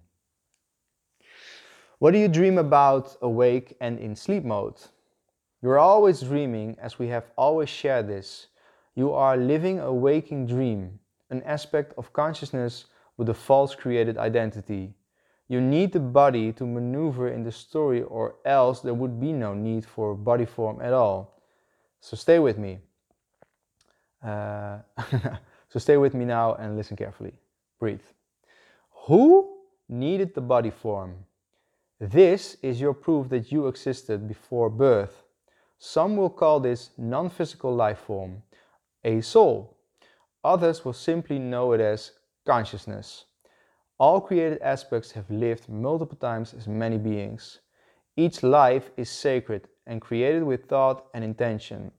What 2.01 2.13
do 2.13 2.19
you 2.19 2.29
dream 2.29 2.59
about 2.59 3.17
awake 3.23 3.77
and 3.81 3.99
in 3.99 4.17
sleep 4.17 4.43
mode? 4.43 4.81
You 5.63 5.71
are 5.71 5.79
always 5.79 6.21
dreaming, 6.21 6.77
as 6.81 6.99
we 6.99 7.09
have 7.09 7.31
always 7.37 7.69
shared 7.69 8.09
this. 8.09 8.47
You 8.95 9.13
are 9.13 9.37
living 9.37 9.79
a 9.79 9.93
waking 9.93 10.47
dream, 10.47 10.99
an 11.29 11.43
aspect 11.43 11.93
of 11.99 12.13
consciousness 12.13 12.87
with 13.17 13.29
a 13.29 13.35
false 13.35 13.75
created 13.75 14.17
identity. 14.17 14.95
You 15.49 15.61
need 15.61 15.93
the 15.93 16.01
body 16.01 16.53
to 16.55 16.67
maneuver 16.67 17.29
in 17.29 17.43
the 17.43 17.53
story, 17.53 18.03
or 18.03 18.37
else 18.45 18.81
there 18.81 18.95
would 18.95 19.21
be 19.21 19.33
no 19.33 19.53
need 19.53 19.85
for 19.85 20.15
body 20.15 20.47
form 20.47 20.81
at 20.81 20.93
all. 20.93 21.43
So 22.01 22.17
stay 22.17 22.39
with 22.39 22.57
me. 22.57 22.79
Uh, 24.23 24.79
so 25.69 25.79
stay 25.79 25.99
with 25.99 26.15
me 26.15 26.25
now 26.25 26.55
and 26.55 26.77
listen 26.77 26.97
carefully. 26.97 27.33
Breathe. 27.79 28.01
Who 29.07 29.59
needed 29.89 30.35
the 30.35 30.41
body 30.41 30.71
form? 30.71 31.17
This 31.99 32.57
is 32.63 32.81
your 32.81 32.95
proof 32.95 33.29
that 33.29 33.53
you 33.53 33.67
existed 33.67 34.27
before 34.27 34.71
birth. 34.71 35.25
Some 35.83 36.19
will 36.19 36.29
call 36.29 36.61
this 36.61 36.91
non-physical 36.99 37.75
life 37.75 38.01
form 38.01 38.43
a 39.03 39.23
soul. 39.23 39.79
Others 40.45 40.85
will 40.85 40.93
simply 40.93 41.39
know 41.39 41.73
it 41.73 41.81
as 41.81 42.13
consciousness. 42.45 43.25
All 43.99 44.21
created 44.21 44.61
aspects 44.61 45.11
have 45.13 45.31
lived 45.31 45.71
multiple 45.71 46.19
times 46.19 46.53
as 46.53 46.69
many 46.69 46.99
beings. 46.99 47.61
Each 48.15 48.43
life 48.43 48.91
is 48.99 49.09
sacred 49.09 49.69
and 49.87 50.03
created 50.03 50.43
with 50.45 50.67
thought 50.67 51.07
and 51.15 51.25
intention. 51.25 51.93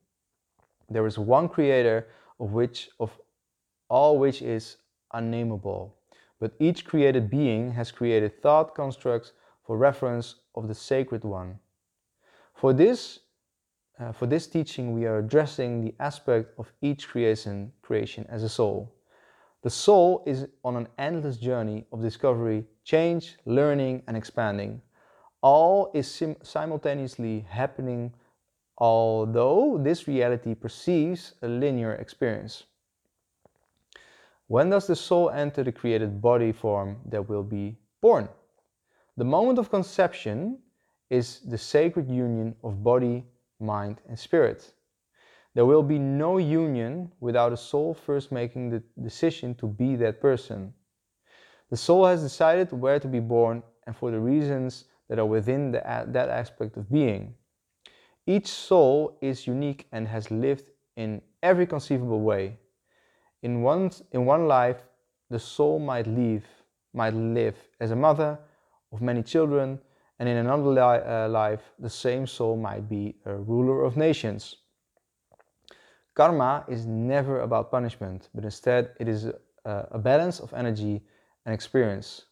There 0.88 1.08
is 1.08 1.18
one 1.18 1.50
creator 1.50 2.08
of 2.40 2.52
which 2.52 2.88
of 3.00 3.20
all 3.90 4.20
which 4.20 4.44
is 4.44 4.78
unnameable, 5.12 5.96
but 6.40 6.54
each 6.60 6.86
created 6.86 7.32
being 7.32 7.72
has 7.72 7.92
created 7.92 8.44
thought 8.44 8.76
constructs 8.76 9.34
for 9.66 9.76
reference 9.76 10.36
of 10.54 10.68
the 10.68 10.76
sacred 10.76 11.24
one. 11.24 11.58
For 12.54 12.74
this, 12.74 13.21
uh, 14.01 14.12
for 14.12 14.25
this 14.25 14.48
teaching, 14.48 14.93
we 14.93 15.05
are 15.05 15.20
addressing 15.20 15.81
the 15.81 15.93
aspect 16.00 16.58
of 16.58 16.72
each 16.81 17.08
creation, 17.08 17.72
creation 17.81 18.25
as 18.29 18.43
a 18.43 18.50
soul. 18.50 18.91
The 19.62 19.70
soul 19.70 20.24
is 20.25 20.48
on 20.63 20.75
an 20.75 20.88
endless 20.98 21.38
journey 21.38 21.86
of 21.91 22.01
discovery, 22.01 22.65
change, 22.84 23.38
learning, 23.46 24.01
and 24.08 24.17
expanding. 24.17 24.81
All 25.43 25.91
is 25.93 26.10
sim- 26.10 26.38
simultaneously 26.41 27.46
happening, 27.48 28.13
although 28.79 29.77
this 29.77 30.08
reality 30.08 30.55
perceives 30.55 31.36
a 31.43 31.48
linear 31.48 31.93
experience. 31.93 32.63
When 34.48 34.72
does 34.72 34.88
the 34.88 34.96
soul 34.96 35.29
enter 35.29 35.63
the 35.63 35.72
created 35.72 36.22
body 36.22 36.51
form 36.51 36.98
that 37.05 37.29
will 37.29 37.43
be 37.43 37.77
born? 38.01 38.27
The 39.15 39.24
moment 39.25 39.60
of 39.60 39.70
conception 39.70 40.58
is 41.10 41.41
the 41.41 41.58
sacred 41.58 42.10
union 42.10 42.55
of 42.63 42.84
body, 42.84 43.25
mind, 43.62 44.01
and 44.08 44.18
spirit. 44.18 44.74
There 45.53 45.65
will 45.65 45.84
be 45.84 46.00
no 46.00 46.38
union 46.38 47.12
without 47.20 47.53
a 47.53 47.58
soul 47.58 47.94
first 47.94 48.32
making 48.32 48.70
the 48.70 48.82
decision 49.01 49.53
to 49.56 49.68
be 49.68 49.96
that 49.98 50.22
person. 50.22 50.74
The 51.70 51.77
soul 51.77 52.06
has 52.06 52.22
decided 52.22 52.72
where 52.72 53.00
to 53.00 53.08
be 53.08 53.20
born 53.20 53.63
and 53.86 53.96
for 53.96 54.12
the 54.12 54.20
reasons 54.20 54.86
that 55.10 55.20
are 55.20 55.25
within 55.25 55.72
the, 55.72 55.82
that 56.08 56.30
aspect 56.30 56.77
of 56.77 56.89
being. 56.89 57.34
Each 58.25 58.48
soul 58.48 59.18
is 59.22 59.48
unique 59.48 59.88
and 59.91 60.08
has 60.08 60.32
lived 60.32 60.70
in 60.96 61.22
every 61.44 61.65
conceivable 61.65 62.22
way. 62.22 62.58
In 63.41 63.62
one, 63.62 63.91
in 64.12 64.25
one 64.25 64.48
life, 64.48 64.77
the 65.30 65.39
soul 65.39 65.80
might 65.80 66.08
live, 66.08 66.46
might 66.94 67.13
live 67.13 67.56
as 67.80 67.91
a 67.91 67.96
mother 67.96 68.39
of 68.94 69.01
many 69.01 69.24
children, 69.24 69.80
and 70.22 70.30
in 70.30 70.38
another 70.38 70.70
li 70.70 70.80
uh, 70.80 71.28
life, 71.30 71.63
the 71.80 71.90
same 71.90 72.28
soul 72.28 72.56
might 72.56 72.88
be 72.88 73.16
a 73.25 73.36
ruler 73.36 73.84
of 73.84 73.98
nations. 73.98 74.58
Karma 76.13 76.63
is 76.68 76.86
never 76.86 77.40
about 77.40 77.72
punishment, 77.72 78.30
but 78.36 78.44
instead 78.44 78.92
it 79.00 79.08
is 79.08 79.25
a, 79.25 79.88
a 79.90 79.98
balance 79.98 80.40
of 80.40 80.54
energy 80.54 81.01
and 81.48 81.56
experience. 81.56 82.25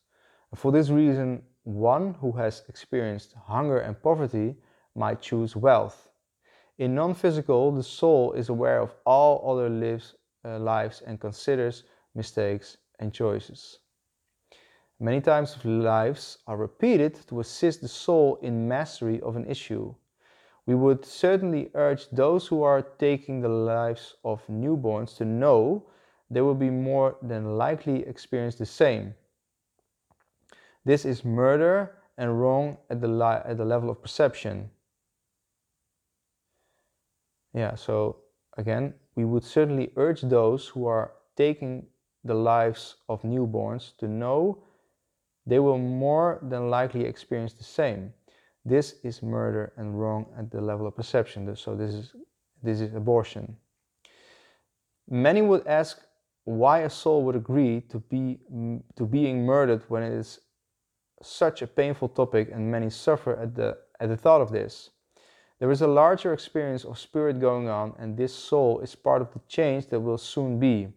For 0.53 0.71
this 0.71 0.91
reason, 0.91 1.41
one 1.63 2.13
who 2.21 2.31
has 2.33 2.61
experienced 2.69 3.33
hunger 3.47 3.79
and 3.79 3.99
poverty 3.99 4.55
might 4.93 5.19
choose 5.19 5.55
wealth. 5.55 6.11
In 6.77 6.93
non 6.93 7.15
physical, 7.15 7.71
the 7.71 7.81
soul 7.81 8.33
is 8.33 8.49
aware 8.49 8.81
of 8.81 8.93
all 9.03 9.51
other 9.51 9.67
lives 9.67 10.13
uh, 10.45 10.59
lives 10.59 11.01
and 11.07 11.19
considers 11.19 11.85
mistakes 12.13 12.77
and 12.99 13.11
choices. 13.11 13.79
Many 15.01 15.21
times 15.21 15.55
of 15.55 15.63
lives 15.63 16.39
are 16.45 16.57
repeated 16.57 17.15
to 17.27 17.39
assist 17.39 17.81
the 17.81 17.87
soul 17.87 18.37
in 18.41 18.67
mastery 18.67 19.21
of 19.21 19.37
an 19.37 19.45
issue. 19.49 19.95
We 20.65 20.75
would 20.75 21.05
certainly 21.05 21.71
urge 21.73 22.09
those 22.09 22.47
who 22.47 22.63
are 22.63 22.81
taking 22.81 23.39
the 23.39 23.49
lives 23.49 24.15
of 24.25 24.45
newborns 24.47 25.15
to 25.17 25.25
know 25.25 25.85
they 26.29 26.41
will 26.41 26.53
be 26.53 26.69
more 26.69 27.15
than 27.21 27.57
likely 27.57 28.05
experience 28.05 28.55
the 28.55 28.65
same. 28.65 29.15
This 30.83 31.05
is 31.05 31.23
murder 31.23 31.95
and 32.17 32.39
wrong 32.39 32.77
at 32.89 32.99
the, 32.99 33.41
at 33.45 33.57
the 33.57 33.65
level 33.65 33.89
of 33.89 34.01
perception. 34.01 34.69
Yeah, 37.53 37.75
so 37.75 38.17
again, 38.57 38.93
we 39.15 39.23
would 39.23 39.43
certainly 39.45 39.91
urge 39.95 40.21
those 40.21 40.67
who 40.67 40.85
are 40.85 41.13
taking 41.37 41.87
the 42.25 42.33
lives 42.33 42.97
of 43.07 43.21
newborns 43.23 43.95
to 43.97 44.07
know 44.07 44.61
they 45.45 45.59
will 45.59 45.77
more 45.77 46.39
than 46.41 46.69
likely 46.69 47.05
experience 47.05 47.53
the 47.53 47.63
same. 47.63 48.13
This 48.65 48.95
is 49.03 49.23
murder 49.23 49.73
and 49.77 49.99
wrong 49.99 50.27
at 50.37 50.51
the 50.51 50.61
level 50.61 50.85
of 50.87 50.95
perception. 50.95 51.55
So 51.55 51.75
this 51.75 51.93
is 51.93 52.13
this 52.61 52.81
is 52.81 52.93
abortion. 52.93 53.55
Many 55.09 55.41
would 55.41 55.65
ask 55.65 56.01
why 56.43 56.79
a 56.79 56.89
soul 56.89 57.23
would 57.23 57.35
agree 57.35 57.81
to 57.89 57.99
be 57.99 58.39
to 58.95 59.05
being 59.05 59.45
murdered 59.45 59.83
when 59.87 60.03
it 60.03 60.13
is 60.13 60.39
such 61.21 61.61
a 61.61 61.67
painful 61.67 62.09
topic 62.09 62.49
and 62.51 62.71
many 62.71 62.89
suffer 62.89 63.35
at 63.35 63.55
the 63.55 63.77
at 63.99 64.09
the 64.09 64.17
thought 64.17 64.41
of 64.41 64.51
this. 64.51 64.91
There 65.59 65.71
is 65.71 65.81
a 65.81 65.87
larger 65.87 66.31
experience 66.33 66.85
of 66.85 66.97
spirit 66.97 67.41
going 67.41 67.67
on, 67.67 67.93
and 67.99 68.15
this 68.15 68.33
soul 68.33 68.79
is 68.79 68.95
part 68.95 69.21
of 69.21 69.33
the 69.33 69.41
change 69.47 69.87
that 69.87 69.99
will 69.99 70.17
soon 70.17 70.57
be. 70.57 70.87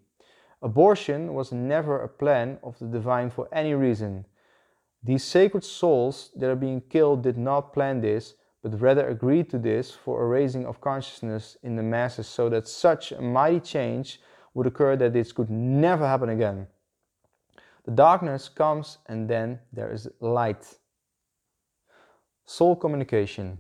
Abortion 0.63 1.35
was 1.35 1.51
never 1.51 2.01
a 2.01 2.09
plan 2.09 2.59
of 2.63 2.79
the 2.79 2.87
divine 2.87 3.29
for 3.29 3.49
any 3.53 3.75
reason. 3.75 4.25
These 5.05 5.25
sacred 5.25 5.65
souls 5.65 6.31
that 6.37 6.49
are 6.49 6.57
being 6.57 6.81
killed 6.81 7.23
did 7.23 7.37
not 7.37 7.73
plan 7.73 8.01
this, 8.01 8.35
but 8.63 8.81
rather 8.81 9.09
agreed 9.09 9.51
to 9.51 9.59
this 9.59 9.91
for 9.91 10.23
a 10.23 10.27
raising 10.27 10.65
of 10.65 10.81
consciousness 10.81 11.57
in 11.63 11.75
the 11.75 11.83
masses 11.83 12.29
so 12.29 12.49
that 12.49 12.69
such 12.69 13.11
a 13.11 13.21
mighty 13.21 13.59
change 13.59 14.21
would 14.55 14.67
occur 14.67 14.95
that 14.97 15.13
this 15.13 15.33
could 15.33 15.51
never 15.51 16.07
happen 16.07 16.29
again. 16.29 16.69
The 17.85 17.91
darkness 17.91 18.49
comes 18.49 18.99
and 19.07 19.29
then 19.29 19.59
there 19.73 19.93
is 19.93 20.09
light. 20.21 20.79
Soul 22.45 22.77
communication. 22.77 23.59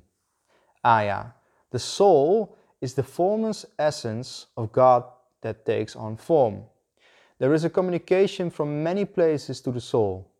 Ah, 0.85 0.98
Aya. 0.98 1.24
The 1.70 1.78
soul 1.78 2.57
is 2.81 2.94
the 2.94 3.02
formless 3.02 3.66
essence 3.78 4.46
of 4.57 4.70
God 4.70 5.05
that 5.40 5.64
takes 5.66 5.96
on 5.96 6.16
form. 6.16 6.64
There 7.38 7.55
is 7.55 7.64
a 7.64 7.70
communication 7.70 8.50
from 8.50 8.85
many 8.85 9.05
places 9.05 9.61
to 9.62 9.72
the 9.72 9.81
soul. 9.81 10.31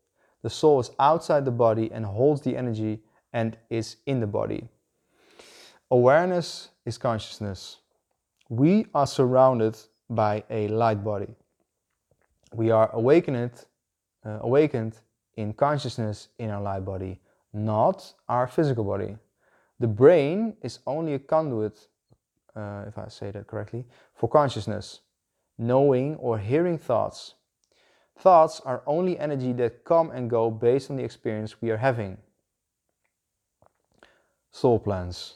The 0.43 0.49
soul 0.49 0.79
is 0.79 0.91
outside 0.99 1.45
the 1.45 1.51
body 1.51 1.89
and 1.91 2.05
holds 2.05 2.41
the 2.41 2.55
energy 2.55 3.01
and 3.31 3.57
is 3.69 3.97
in 4.05 4.19
the 4.19 4.27
body. 4.27 4.67
Awareness 5.89 6.69
is 6.85 6.97
consciousness. 6.97 7.77
We 8.49 8.87
are 8.93 9.07
surrounded 9.07 9.77
by 10.09 10.43
a 10.49 10.67
light 10.67 11.03
body. 11.03 11.33
We 12.53 12.71
are 12.71 12.91
awakened, 12.93 13.65
uh, 14.25 14.39
awakened 14.41 14.97
in 15.37 15.53
consciousness 15.53 16.27
in 16.37 16.49
our 16.49 16.61
light 16.61 16.85
body, 16.85 17.19
not 17.53 18.13
our 18.27 18.47
physical 18.47 18.83
body. 18.83 19.17
The 19.79 19.87
brain 19.87 20.55
is 20.61 20.79
only 20.85 21.15
a 21.15 21.19
conduit, 21.19 21.87
uh, 22.55 22.83
if 22.87 22.97
I 22.97 23.07
say 23.07 23.31
that 23.31 23.47
correctly, 23.47 23.85
for 24.13 24.29
consciousness, 24.29 25.01
knowing 25.57 26.15
or 26.17 26.37
hearing 26.37 26.77
thoughts. 26.77 27.35
Thoughts 28.17 28.61
are 28.61 28.83
only 28.85 29.19
energy 29.19 29.53
that 29.53 29.83
come 29.83 30.11
and 30.11 30.29
go 30.29 30.49
based 30.49 30.89
on 30.89 30.97
the 30.97 31.03
experience 31.03 31.61
we 31.61 31.71
are 31.71 31.77
having. 31.77 32.17
Soul 34.51 34.79
plans. 34.79 35.35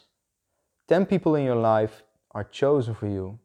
10 0.87 1.05
people 1.05 1.35
in 1.35 1.43
your 1.43 1.55
life 1.55 2.03
are 2.31 2.43
chosen 2.43 2.93
for 2.93 3.07
you. 3.07 3.39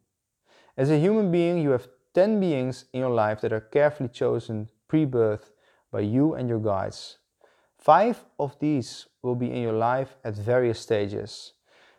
As 0.77 0.89
a 0.89 0.99
human 0.99 1.31
being, 1.31 1.57
you 1.57 1.71
have 1.71 1.87
10 2.13 2.39
beings 2.39 2.85
in 2.93 2.99
your 2.99 3.09
life 3.09 3.41
that 3.41 3.51
are 3.51 3.59
carefully 3.59 4.09
chosen 4.09 4.69
pre 4.87 5.05
birth 5.05 5.51
by 5.91 6.01
you 6.01 6.35
and 6.35 6.47
your 6.47 6.59
guides. 6.59 7.17
Five 7.77 8.23
of 8.39 8.57
these 8.59 9.07
will 9.21 9.35
be 9.35 9.51
in 9.51 9.61
your 9.61 9.73
life 9.73 10.15
at 10.23 10.35
various 10.35 10.79
stages. 10.79 11.53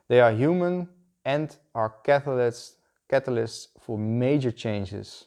They 0.08 0.20
are 0.20 0.32
human 0.32 0.88
and 1.24 1.54
are 1.74 1.94
catalysts, 2.04 2.76
catalysts 3.10 3.68
for 3.80 3.98
major 3.98 4.50
changes. 4.50 5.26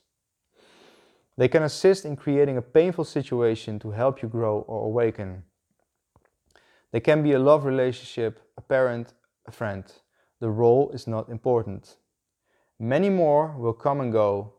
They 1.38 1.48
can 1.48 1.64
assist 1.64 2.04
in 2.04 2.16
creating 2.16 2.58
a 2.58 2.62
painful 2.62 3.06
situation 3.06 3.78
to 3.80 3.92
help 3.92 4.22
you 4.22 4.28
grow 4.28 4.62
or 4.68 4.86
awaken. 4.86 5.44
They 6.92 7.00
can 7.00 7.22
be 7.22 7.34
a 7.34 7.40
love 7.40 7.66
relationship, 7.66 8.40
a 8.58 8.62
parent, 8.62 9.14
a 9.46 9.52
friend. 9.52 9.84
The 10.40 10.50
role 10.50 10.90
is 10.92 11.06
not 11.06 11.30
important. 11.30 11.98
Many 12.80 13.10
more 13.10 13.56
will 13.58 13.74
come 13.74 14.02
and 14.02 14.12
go, 14.12 14.54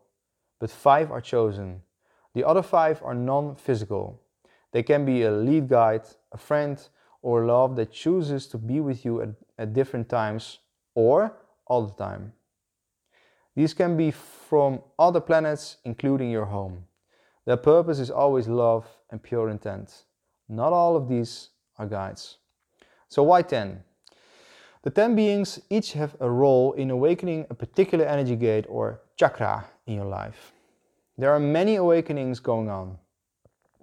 but 0.59 0.69
five 0.69 1.11
are 1.11 1.21
chosen. 1.21 1.81
The 2.33 2.45
other 2.45 2.61
five 2.61 3.01
are 3.03 3.15
non 3.15 3.55
physical. 3.55 4.21
They 4.71 4.83
can 4.83 5.05
be 5.05 5.23
a 5.23 5.31
lead 5.31 5.67
guide, 5.67 6.03
a 6.31 6.37
friend, 6.37 6.81
or 7.21 7.45
love 7.45 7.75
that 7.75 7.91
chooses 7.91 8.47
to 8.47 8.57
be 8.57 8.79
with 8.79 9.03
you 9.03 9.21
at, 9.21 9.29
at 9.57 9.73
different 9.73 10.07
times 10.07 10.59
or 10.95 11.35
all 11.65 11.85
the 11.85 11.93
time. 11.93 12.33
These 13.59 13.73
can 13.73 13.97
be 13.97 14.11
from 14.11 14.81
other 14.97 15.19
planets, 15.19 15.79
including 15.83 16.31
your 16.31 16.45
home. 16.45 16.85
Their 17.43 17.57
purpose 17.57 17.99
is 17.99 18.09
always 18.09 18.47
love 18.47 18.85
and 19.11 19.21
pure 19.21 19.49
intent. 19.49 20.05
Not 20.47 20.71
all 20.71 20.95
of 20.95 21.09
these 21.09 21.49
are 21.77 21.85
guides. 21.85 22.37
So, 23.09 23.21
why 23.23 23.41
10? 23.41 23.83
The 24.83 24.89
10 24.89 25.13
beings 25.13 25.59
each 25.69 25.91
have 25.91 26.15
a 26.21 26.29
role 26.29 26.71
in 26.71 26.89
awakening 26.89 27.47
a 27.49 27.53
particular 27.53 28.05
energy 28.05 28.37
gate 28.37 28.65
or 28.69 29.01
chakra 29.17 29.65
in 29.85 29.95
your 29.95 30.05
life. 30.05 30.53
There 31.17 31.33
are 31.33 31.39
many 31.41 31.75
awakenings 31.75 32.39
going 32.39 32.69
on. 32.69 32.97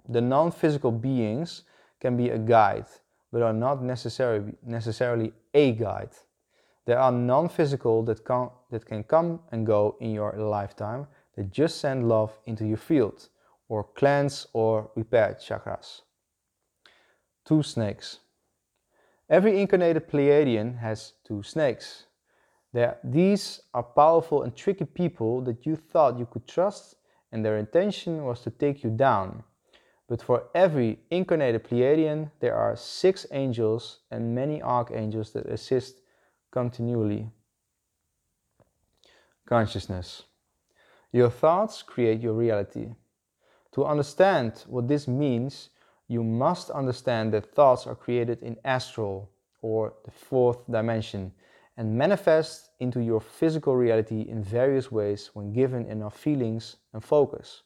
The 0.09 0.21
non 0.21 0.49
physical 0.49 0.91
beings 0.91 1.65
can 1.99 2.17
be 2.17 2.31
a 2.31 2.39
guide, 2.39 2.87
but 3.31 3.43
are 3.43 3.53
not 3.53 3.83
necessarily, 3.83 4.55
necessarily 4.65 5.33
a 5.53 5.73
guide. 5.73 6.15
There 6.87 6.97
are 6.97 7.11
non 7.11 7.49
physical 7.49 8.01
that, 8.03 8.23
can, 8.23 8.49
that 8.71 8.85
can 8.85 9.03
come 9.03 9.41
and 9.51 9.67
go 9.67 9.97
in 9.99 10.11
your 10.11 10.31
lifetime 10.37 11.07
that 11.35 11.51
just 11.51 11.81
send 11.81 12.07
love 12.07 12.39
into 12.45 12.65
your 12.65 12.77
field 12.77 13.27
or 13.67 13.83
cleanse 13.83 14.47
or 14.53 14.89
repair 14.95 15.37
chakras. 15.37 16.03
Two 17.45 17.61
snakes. 17.61 18.19
Every 19.29 19.59
incarnated 19.59 20.07
Pleiadian 20.07 20.79
has 20.79 21.11
two 21.27 21.43
snakes. 21.43 22.05
They're, 22.71 22.97
these 23.03 23.61
are 23.73 23.83
powerful 23.83 24.43
and 24.43 24.55
tricky 24.55 24.85
people 24.85 25.41
that 25.41 25.65
you 25.65 25.75
thought 25.75 26.17
you 26.17 26.25
could 26.25 26.47
trust 26.47 26.95
and 27.33 27.43
their 27.43 27.57
intention 27.57 28.23
was 28.23 28.39
to 28.41 28.49
take 28.49 28.81
you 28.85 28.91
down. 28.91 29.43
But 30.07 30.21
for 30.21 30.43
every 30.55 30.99
incarnated 31.11 31.65
Pleiadian, 31.65 32.31
there 32.39 32.55
are 32.55 32.77
six 32.77 33.25
angels 33.31 33.99
and 34.09 34.33
many 34.33 34.61
archangels 34.61 35.33
that 35.33 35.47
assist 35.47 35.99
continually. 36.57 37.29
Consciousness. 39.45 40.23
Your 41.11 41.29
thoughts 41.29 41.83
create 41.83 42.19
your 42.19 42.33
reality. 42.33 42.87
To 43.73 43.85
understand 43.85 44.63
what 44.65 44.87
this 44.87 45.07
means, 45.07 45.69
you 46.07 46.23
must 46.23 46.71
understand 46.71 47.31
that 47.33 47.53
thoughts 47.53 47.85
are 47.85 47.93
created 47.93 48.41
in 48.41 48.57
astral 48.65 49.29
or 49.61 49.93
the 50.03 50.09
fourth 50.09 50.59
dimension 50.67 51.31
and 51.77 51.95
manifest 51.95 52.71
into 52.79 53.01
your 53.01 53.21
physical 53.21 53.75
reality 53.75 54.21
in 54.21 54.43
various 54.43 54.91
ways 54.91 55.29
when 55.35 55.53
given 55.53 55.85
enough 55.85 56.17
feelings 56.17 56.77
and 56.93 57.03
focus. 57.03 57.61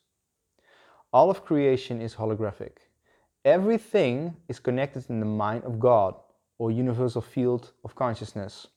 All 1.14 1.30
of 1.30 1.46
creation 1.46 2.02
is 2.02 2.16
holographic. 2.16 2.74
Everything 3.46 4.36
is 4.50 4.60
connected 4.60 5.10
in 5.10 5.22
the 5.22 5.34
mind 5.46 5.64
of 5.64 5.80
God 5.80 6.16
or 6.58 6.70
universal 6.70 7.22
field 7.22 7.72
of 7.84 7.96
consciousness. 7.96 8.68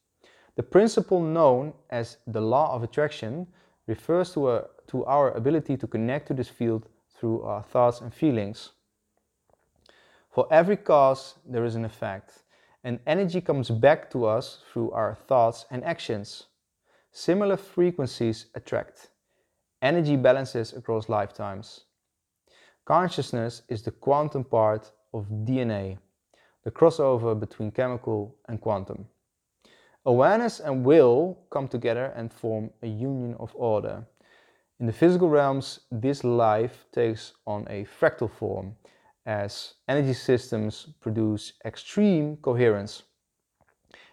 The 0.56 0.62
principle 0.62 1.20
known 1.20 1.74
as 1.90 2.18
the 2.26 2.40
law 2.40 2.74
of 2.74 2.82
attraction 2.82 3.48
refers 3.86 4.32
to, 4.34 4.50
a, 4.50 4.64
to 4.88 5.04
our 5.04 5.32
ability 5.32 5.76
to 5.76 5.86
connect 5.86 6.28
to 6.28 6.34
this 6.34 6.48
field 6.48 6.88
through 7.18 7.42
our 7.42 7.62
thoughts 7.62 8.00
and 8.00 8.14
feelings. 8.14 8.70
For 10.30 10.46
every 10.52 10.76
cause, 10.76 11.34
there 11.44 11.64
is 11.64 11.74
an 11.74 11.84
effect, 11.84 12.42
and 12.84 13.00
energy 13.06 13.40
comes 13.40 13.70
back 13.70 14.10
to 14.10 14.26
us 14.26 14.60
through 14.72 14.90
our 14.92 15.14
thoughts 15.14 15.66
and 15.70 15.84
actions. 15.84 16.46
Similar 17.12 17.56
frequencies 17.56 18.46
attract. 18.54 19.10
Energy 19.82 20.16
balances 20.16 20.72
across 20.72 21.08
lifetimes. 21.08 21.84
Consciousness 22.84 23.62
is 23.68 23.82
the 23.82 23.90
quantum 23.90 24.44
part 24.44 24.90
of 25.12 25.26
DNA, 25.28 25.98
the 26.64 26.70
crossover 26.70 27.38
between 27.38 27.70
chemical 27.70 28.36
and 28.48 28.60
quantum. 28.60 29.06
Awareness 30.06 30.60
and 30.60 30.84
will 30.84 31.38
come 31.50 31.66
together 31.66 32.12
and 32.14 32.32
form 32.32 32.70
a 32.82 32.86
union 32.86 33.34
of 33.40 33.52
order. 33.54 34.06
In 34.78 34.86
the 34.86 34.92
physical 34.92 35.30
realms, 35.30 35.80
this 35.90 36.24
life 36.24 36.84
takes 36.92 37.32
on 37.46 37.66
a 37.70 37.86
fractal 37.86 38.30
form 38.30 38.76
as 39.24 39.74
energy 39.88 40.12
systems 40.12 40.88
produce 41.00 41.54
extreme 41.64 42.36
coherence. 42.36 43.04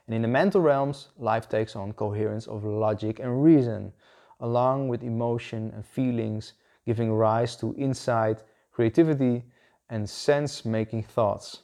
And 0.08 0.15
in 0.15 0.21
the 0.21 0.27
mental 0.27 0.62
realms, 0.62 1.10
life 1.17 1.49
takes 1.49 1.75
on 1.75 1.91
coherence 1.93 2.47
of 2.47 2.63
logic 2.63 3.19
and 3.19 3.43
reason, 3.43 3.91
along 4.39 4.88
with 4.88 5.04
emotion 5.04 5.71
and 5.75 5.86
feelings, 5.86 6.54
giving 6.86 7.12
rise 7.12 7.56
to 7.58 7.75
insight, 7.77 8.43
creativity, 8.71 9.43
and 9.89 10.10
sense 10.10 10.63
making 10.63 11.04
thoughts. 11.04 11.63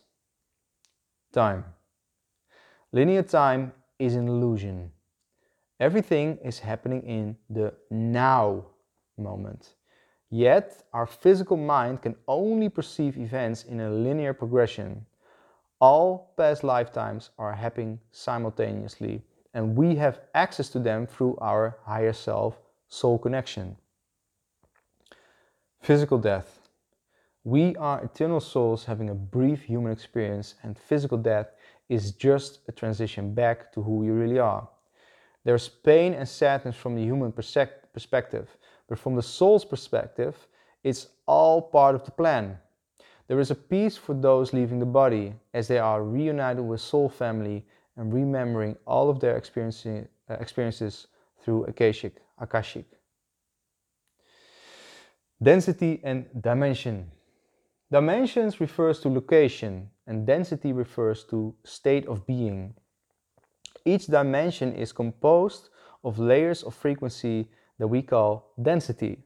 Time. 1.32 1.64
Linear 2.92 3.24
time 3.24 3.72
is 4.00 4.16
an 4.16 4.28
illusion. 4.28 4.92
Everything 5.80 6.38
is 6.44 6.60
happening 6.60 7.02
in 7.04 7.38
the 7.50 7.74
now 7.90 8.66
moment. 9.18 9.76
Yet, 10.30 10.84
our 10.94 11.06
physical 11.06 11.58
mind 11.58 12.02
can 12.02 12.16
only 12.28 12.70
perceive 12.70 13.18
events 13.18 13.64
in 13.64 13.80
a 13.80 13.90
linear 13.90 14.34
progression. 14.34 15.06
All 15.80 16.34
past 16.36 16.64
lifetimes 16.64 17.30
are 17.38 17.54
happening 17.54 18.00
simultaneously, 18.12 19.22
and 19.54 19.78
we 19.78 19.96
have 19.96 20.22
access 20.34 20.70
to 20.70 20.80
them 20.80 21.08
through 21.08 21.38
our 21.40 21.78
higher 21.84 22.14
self 22.14 22.58
soul 22.90 23.18
connection. 23.18 23.78
Physical 25.80 26.18
death. 26.18 26.68
We 27.44 27.76
are 27.78 28.04
eternal 28.04 28.42
souls 28.42 28.86
having 28.86 29.10
a 29.10 29.16
brief 29.16 29.62
human 29.64 29.92
experience, 29.92 30.56
and 30.64 30.78
physical 30.78 31.18
death 31.18 31.52
is 31.90 32.12
just 32.12 32.60
a 32.68 32.72
transition 32.72 33.34
back 33.34 33.72
to 33.74 33.82
who 33.82 33.98
we 33.98 34.10
really 34.10 34.40
are. 34.40 34.68
There's 35.44 35.70
pain 35.70 36.14
and 36.14 36.28
sadness 36.28 36.76
from 36.76 36.96
the 36.96 37.04
human 37.04 37.32
perspective, 37.32 38.50
but 38.90 39.00
from 39.00 39.16
the 39.16 39.22
soul's 39.22 39.64
perspective, 39.64 40.36
it's 40.84 41.08
all 41.26 41.62
part 41.62 41.96
of 41.96 42.04
the 42.04 42.12
plan. 42.12 42.58
There 43.28 43.40
is 43.40 43.52
a 43.52 43.56
peace 43.56 43.98
for 43.98 44.14
those 44.14 44.54
leaving 44.54 44.80
the 44.80 44.86
body 44.86 45.34
as 45.54 45.68
they 45.68 45.80
are 45.80 46.04
reunited 46.04 46.64
with 46.64 46.82
soul 46.82 47.10
family 47.10 47.66
and 47.96 48.14
remembering 48.14 48.78
all 48.86 49.10
of 49.10 49.20
their 49.20 49.38
experiences, 49.38 50.08
uh, 50.30 50.36
experiences 50.36 51.08
through 51.44 51.66
Akashic. 51.66 52.16
Akashic. 52.40 52.86
Density 55.42 56.00
and 56.04 56.26
dimension. 56.42 57.12
Dimensions 57.92 58.60
refers 58.60 59.00
to 59.00 59.10
location 59.10 59.90
and 60.08 60.26
density 60.26 60.72
refers 60.72 61.24
to 61.26 61.54
state 61.64 62.08
of 62.08 62.26
being. 62.26 62.74
Each 63.86 64.08
dimension 64.08 64.74
is 64.74 64.92
composed 64.92 65.70
of 66.04 66.20
layers 66.20 66.64
of 66.64 66.74
frequency 66.74 67.50
that 67.78 67.88
we 67.88 68.02
call 68.02 68.54
density. 68.62 69.20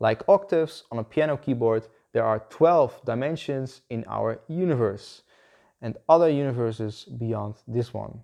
Like 0.00 0.28
octaves 0.28 0.84
on 0.90 0.98
a 0.98 1.04
piano 1.04 1.36
keyboard, 1.36 1.86
there 2.12 2.24
are 2.24 2.40
12 2.50 3.02
dimensions 3.04 3.82
in 3.90 4.04
our 4.08 4.40
universe 4.48 5.22
and 5.82 5.96
other 6.08 6.30
universes 6.30 7.04
beyond 7.04 7.56
this 7.68 7.92
one. 7.92 8.22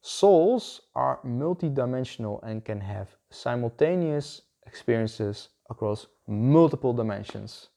Souls 0.00 0.82
are 0.94 1.18
multidimensional 1.24 2.40
and 2.42 2.64
can 2.64 2.80
have 2.80 3.08
simultaneous 3.30 4.42
experiences 4.66 5.48
across 5.70 6.06
multiple 6.26 6.92
dimensions. 6.92 7.68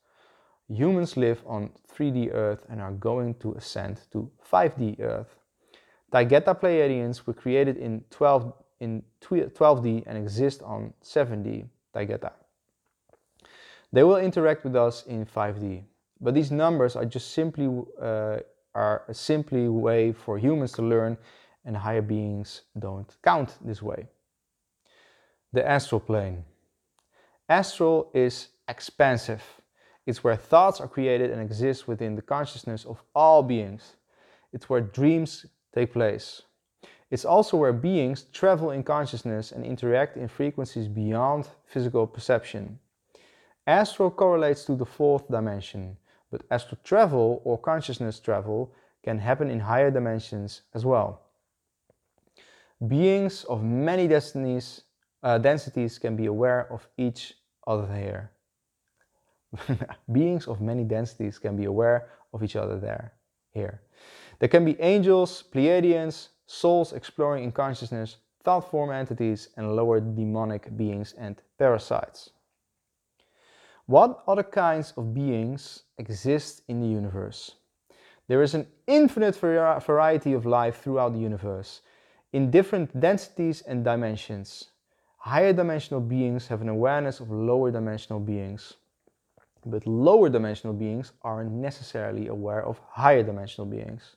Humans 0.71 1.17
live 1.17 1.43
on 1.45 1.71
3D 1.93 2.33
Earth 2.33 2.65
and 2.69 2.81
are 2.81 2.91
going 2.91 3.35
to 3.35 3.53
ascend 3.53 3.99
to 4.11 4.31
5D 4.49 4.99
Earth. 5.01 5.35
Taygeta 6.13 6.59
Pleiadians 6.59 7.25
were 7.25 7.33
created 7.33 7.77
in 7.77 8.03
12 8.09 8.53
in 8.79 9.03
12D 9.21 10.03
and 10.07 10.17
exist 10.17 10.61
on 10.63 10.93
7D 11.03 11.67
Taygeta. 11.93 12.31
They 13.93 14.03
will 14.03 14.17
interact 14.17 14.63
with 14.63 14.75
us 14.75 15.05
in 15.05 15.25
5D, 15.25 15.83
but 16.19 16.33
these 16.33 16.51
numbers 16.51 16.95
are 16.95 17.05
just 17.05 17.31
simply 17.31 17.67
uh, 18.01 18.37
are 18.73 19.03
a 19.07 19.13
simply 19.13 19.67
way 19.67 20.13
for 20.13 20.37
humans 20.37 20.71
to 20.73 20.81
learn 20.81 21.17
and 21.65 21.75
higher 21.75 22.01
beings 22.01 22.61
don't 22.79 23.15
count 23.21 23.57
this 23.61 23.81
way. 23.81 24.07
The 25.53 25.67
astral 25.67 25.99
plane. 25.99 26.45
Astral 27.49 28.09
is 28.13 28.47
expansive. 28.67 29.43
It's 30.11 30.25
where 30.25 30.35
thoughts 30.35 30.81
are 30.81 30.89
created 30.89 31.31
and 31.31 31.41
exist 31.41 31.87
within 31.87 32.17
the 32.17 32.21
consciousness 32.21 32.83
of 32.83 33.01
all 33.15 33.41
beings. 33.41 33.95
It's 34.51 34.69
where 34.69 34.81
dreams 34.81 35.45
take 35.73 35.93
place. 35.93 36.41
It's 37.09 37.23
also 37.23 37.55
where 37.55 37.71
beings 37.71 38.25
travel 38.33 38.71
in 38.71 38.83
consciousness 38.83 39.53
and 39.53 39.63
interact 39.63 40.17
in 40.17 40.27
frequencies 40.27 40.89
beyond 40.89 41.47
physical 41.65 42.05
perception. 42.05 42.77
Astral 43.65 44.11
correlates 44.11 44.65
to 44.65 44.75
the 44.75 44.85
fourth 44.85 45.29
dimension, 45.29 45.95
but 46.29 46.43
astral 46.51 46.81
travel 46.83 47.41
or 47.45 47.57
consciousness 47.57 48.19
travel 48.19 48.73
can 49.05 49.17
happen 49.17 49.49
in 49.49 49.61
higher 49.61 49.91
dimensions 49.91 50.63
as 50.73 50.83
well. 50.83 51.21
Beings 52.85 53.45
of 53.45 53.63
many 53.63 54.09
destinies, 54.09 54.81
uh, 55.23 55.37
densities 55.37 55.97
can 55.97 56.17
be 56.17 56.25
aware 56.25 56.69
of 56.69 56.85
each 56.97 57.35
other 57.65 57.87
here. 57.95 58.31
Beings 60.11 60.47
of 60.47 60.61
many 60.61 60.83
densities 60.83 61.39
can 61.39 61.55
be 61.55 61.65
aware 61.65 62.09
of 62.33 62.43
each 62.43 62.55
other 62.55 62.79
there, 62.79 63.13
here. 63.51 63.81
There 64.39 64.49
can 64.49 64.65
be 64.65 64.79
angels, 64.79 65.43
Pleiadians, 65.53 66.29
souls 66.45 66.93
exploring 66.93 67.43
in 67.43 67.51
consciousness, 67.51 68.17
thought 68.43 68.69
form 68.71 68.91
entities, 68.91 69.49
and 69.57 69.75
lower 69.75 69.99
demonic 69.99 70.75
beings 70.75 71.13
and 71.17 71.41
parasites. 71.57 72.31
What 73.85 74.23
other 74.27 74.43
kinds 74.43 74.93
of 74.97 75.13
beings 75.13 75.83
exist 75.97 76.61
in 76.67 76.79
the 76.79 76.87
universe? 76.87 77.55
There 78.27 78.41
is 78.41 78.53
an 78.53 78.67
infinite 78.87 79.35
variety 79.35 80.33
of 80.33 80.45
life 80.45 80.81
throughout 80.81 81.13
the 81.13 81.19
universe, 81.19 81.81
in 82.31 82.49
different 82.49 82.97
densities 82.99 83.61
and 83.61 83.83
dimensions. 83.83 84.69
Higher 85.17 85.53
dimensional 85.53 86.01
beings 86.01 86.47
have 86.47 86.61
an 86.61 86.69
awareness 86.69 87.19
of 87.19 87.29
lower 87.29 87.71
dimensional 87.71 88.19
beings. 88.19 88.75
But 89.65 89.85
lower 89.85 90.29
dimensional 90.29 90.73
beings 90.73 91.13
aren't 91.21 91.51
necessarily 91.51 92.27
aware 92.27 92.65
of 92.65 92.79
higher 92.89 93.23
dimensional 93.23 93.67
beings. 93.67 94.15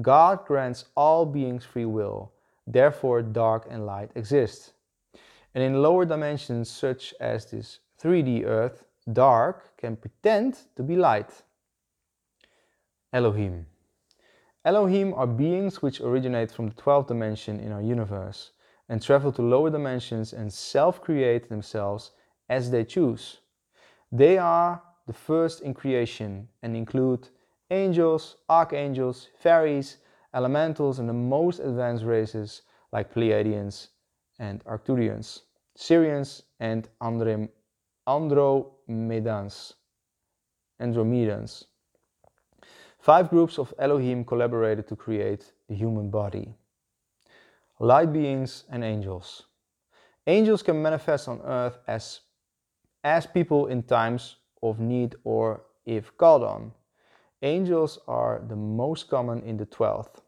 God 0.00 0.44
grants 0.46 0.84
all 0.94 1.26
beings 1.26 1.64
free 1.64 1.86
will, 1.86 2.32
therefore 2.66 3.22
dark 3.22 3.66
and 3.70 3.86
light 3.86 4.10
exist. 4.14 4.72
And 5.54 5.64
in 5.64 5.82
lower 5.82 6.04
dimensions 6.04 6.70
such 6.70 7.14
as 7.20 7.46
this 7.46 7.80
3D 8.00 8.44
Earth, 8.44 8.84
dark 9.12 9.76
can 9.76 9.96
pretend 9.96 10.58
to 10.76 10.82
be 10.82 10.96
light. 10.96 11.42
Elohim. 13.12 13.66
Elohim 14.64 15.14
are 15.14 15.26
beings 15.26 15.82
which 15.82 16.00
originate 16.00 16.52
from 16.52 16.68
the 16.68 16.74
12th 16.74 17.08
dimension 17.08 17.58
in 17.58 17.72
our 17.72 17.82
universe 17.82 18.52
and 18.88 19.02
travel 19.02 19.32
to 19.32 19.42
lower 19.42 19.70
dimensions 19.70 20.32
and 20.32 20.52
self 20.52 21.00
create 21.00 21.48
themselves 21.48 22.12
as 22.48 22.70
they 22.70 22.84
choose. 22.84 23.38
They 24.12 24.38
are 24.38 24.82
the 25.06 25.12
first 25.12 25.62
in 25.62 25.74
creation 25.74 26.48
and 26.62 26.76
include 26.76 27.28
angels, 27.70 28.36
archangels, 28.48 29.28
fairies, 29.38 29.98
elementals, 30.34 30.98
and 30.98 31.08
the 31.08 31.12
most 31.12 31.60
advanced 31.60 32.04
races 32.04 32.62
like 32.92 33.14
Pleiadians 33.14 33.88
and 34.38 34.64
Arcturians, 34.64 35.42
Sirians, 35.76 36.42
and 36.58 36.88
Andromedans. 37.00 37.48
Andromedans. 40.80 41.64
Five 42.98 43.30
groups 43.30 43.58
of 43.58 43.72
Elohim 43.78 44.24
collaborated 44.24 44.88
to 44.88 44.96
create 44.96 45.52
the 45.68 45.74
human 45.74 46.10
body. 46.10 46.54
Light 47.78 48.12
beings 48.12 48.64
and 48.70 48.84
angels. 48.84 49.44
Angels 50.26 50.62
can 50.62 50.82
manifest 50.82 51.28
on 51.28 51.40
earth 51.42 51.78
as, 51.86 52.20
as 53.02 53.26
people 53.26 53.66
in 53.66 53.82
times 53.82 54.36
of 54.62 54.78
need 54.78 55.14
or 55.24 55.62
if 55.86 56.16
called 56.16 56.42
on. 56.42 56.72
Angels 57.42 57.98
are 58.06 58.42
the 58.46 58.56
most 58.56 59.08
common 59.08 59.42
in 59.42 59.56
the 59.56 59.66
12th. 59.66 60.20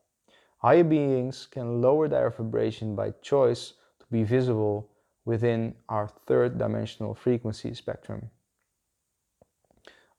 Higher 0.59 0.85
beings 0.85 1.47
can 1.47 1.83
lower 1.83 2.09
their 2.09 2.31
vibration 2.31 2.95
by 2.95 3.11
choice 3.21 3.75
to 4.01 4.07
be 4.11 4.23
visible 4.23 4.89
within 5.25 5.75
our 5.89 6.09
third 6.27 6.59
dimensional 6.59 7.15
frequency 7.15 7.75
spectrum. 7.75 8.31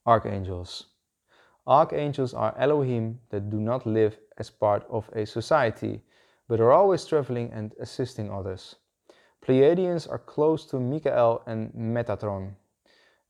Archangels. 0.06 0.88
Archangels 1.66 2.34
are 2.34 2.54
Elohim 2.58 3.20
that 3.30 3.50
do 3.50 3.60
not 3.60 3.86
live 3.86 4.18
as 4.38 4.50
part 4.50 4.86
of 4.90 5.10
a 5.14 5.26
society, 5.26 6.04
but 6.48 6.60
are 6.60 6.74
always 6.74 7.06
traveling 7.06 7.52
and 7.54 7.74
assisting 7.80 8.30
others. 8.30 8.76
Pleiadians 9.46 10.10
are 10.10 10.20
close 10.20 10.66
to 10.68 10.80
Michael 10.80 11.42
and 11.46 11.74
Metatron. 11.74 12.56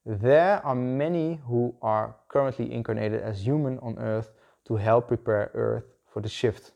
There 0.05 0.63
are 0.65 0.75
many 0.75 1.39
who 1.45 1.75
are 1.81 2.15
currently 2.27 2.71
incarnated 2.71 3.21
as 3.21 3.45
human 3.45 3.79
on 3.79 3.97
Earth 3.97 4.31
to 4.65 4.75
help 4.75 5.07
prepare 5.07 5.49
Earth 5.53 5.85
for 6.05 6.21
the 6.21 6.29
shift. 6.29 6.71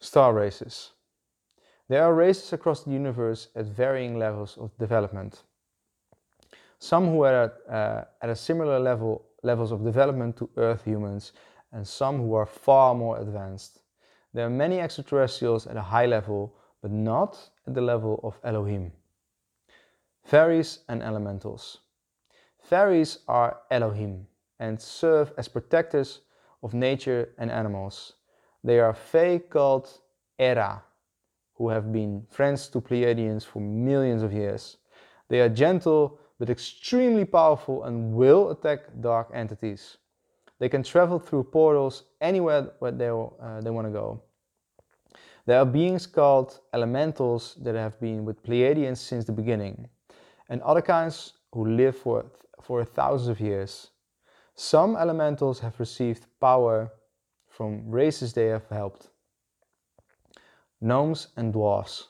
Star 0.00 0.34
races. 0.34 0.92
There 1.88 2.02
are 2.02 2.12
races 2.12 2.52
across 2.52 2.84
the 2.84 2.90
universe 2.90 3.48
at 3.54 3.66
varying 3.66 4.18
levels 4.18 4.58
of 4.58 4.76
development. 4.78 5.44
Some 6.78 7.06
who 7.06 7.22
are 7.22 7.44
at, 7.44 7.72
uh, 7.72 8.04
at 8.20 8.28
a 8.28 8.36
similar 8.36 8.78
level 8.78 9.24
levels 9.42 9.72
of 9.72 9.84
development 9.84 10.36
to 10.36 10.50
Earth 10.56 10.84
humans, 10.84 11.32
and 11.72 11.86
some 11.86 12.18
who 12.18 12.34
are 12.34 12.46
far 12.46 12.94
more 12.94 13.18
advanced. 13.20 13.80
There 14.34 14.44
are 14.44 14.50
many 14.50 14.80
extraterrestrials 14.80 15.66
at 15.66 15.76
a 15.76 15.82
high 15.82 16.06
level, 16.06 16.56
but 16.82 16.90
not 16.90 17.50
at 17.66 17.74
the 17.74 17.80
level 17.80 18.20
of 18.22 18.38
Elohim. 18.44 18.92
Fairies 20.24 20.80
and 20.88 21.02
elementals. 21.02 21.78
Fairies 22.58 23.18
are 23.28 23.58
Elohim 23.70 24.26
and 24.58 24.80
serve 24.80 25.32
as 25.38 25.48
protectors 25.48 26.20
of 26.62 26.74
nature 26.74 27.28
and 27.38 27.50
animals. 27.50 28.14
They 28.64 28.80
are 28.80 28.94
Fae 28.94 29.38
called 29.38 29.88
Era, 30.38 30.82
who 31.54 31.68
have 31.68 31.92
been 31.92 32.26
friends 32.30 32.68
to 32.68 32.80
Pleiadians 32.80 33.44
for 33.44 33.60
millions 33.60 34.22
of 34.22 34.32
years. 34.32 34.78
They 35.28 35.40
are 35.40 35.48
gentle 35.48 36.18
but 36.38 36.50
extremely 36.50 37.24
powerful 37.24 37.84
and 37.84 38.14
will 38.14 38.50
attack 38.50 38.80
dark 39.00 39.30
entities. 39.32 39.96
They 40.58 40.68
can 40.68 40.82
travel 40.82 41.18
through 41.18 41.44
portals 41.44 42.04
anywhere 42.20 42.72
where 42.78 42.92
they, 42.92 43.08
uh, 43.08 43.60
they 43.60 43.70
want 43.70 43.86
to 43.86 43.92
go. 43.92 44.22
There 45.46 45.60
are 45.60 45.64
beings 45.64 46.06
called 46.06 46.58
elementals 46.74 47.54
that 47.62 47.76
have 47.76 48.00
been 48.00 48.24
with 48.24 48.42
Pleiadians 48.42 48.98
since 48.98 49.24
the 49.24 49.32
beginning, 49.32 49.88
and 50.48 50.60
other 50.62 50.82
kinds 50.82 51.34
who 51.52 51.66
live 51.68 51.96
for, 51.96 52.26
for 52.62 52.84
thousands 52.84 53.28
of 53.28 53.40
years. 53.40 53.90
Some 54.56 54.96
elementals 54.96 55.60
have 55.60 55.78
received 55.78 56.26
power 56.40 56.92
from 57.48 57.88
races 57.88 58.32
they 58.32 58.46
have 58.46 58.68
helped. 58.68 59.10
Gnomes 60.80 61.28
and 61.36 61.52
dwarfs. 61.52 62.08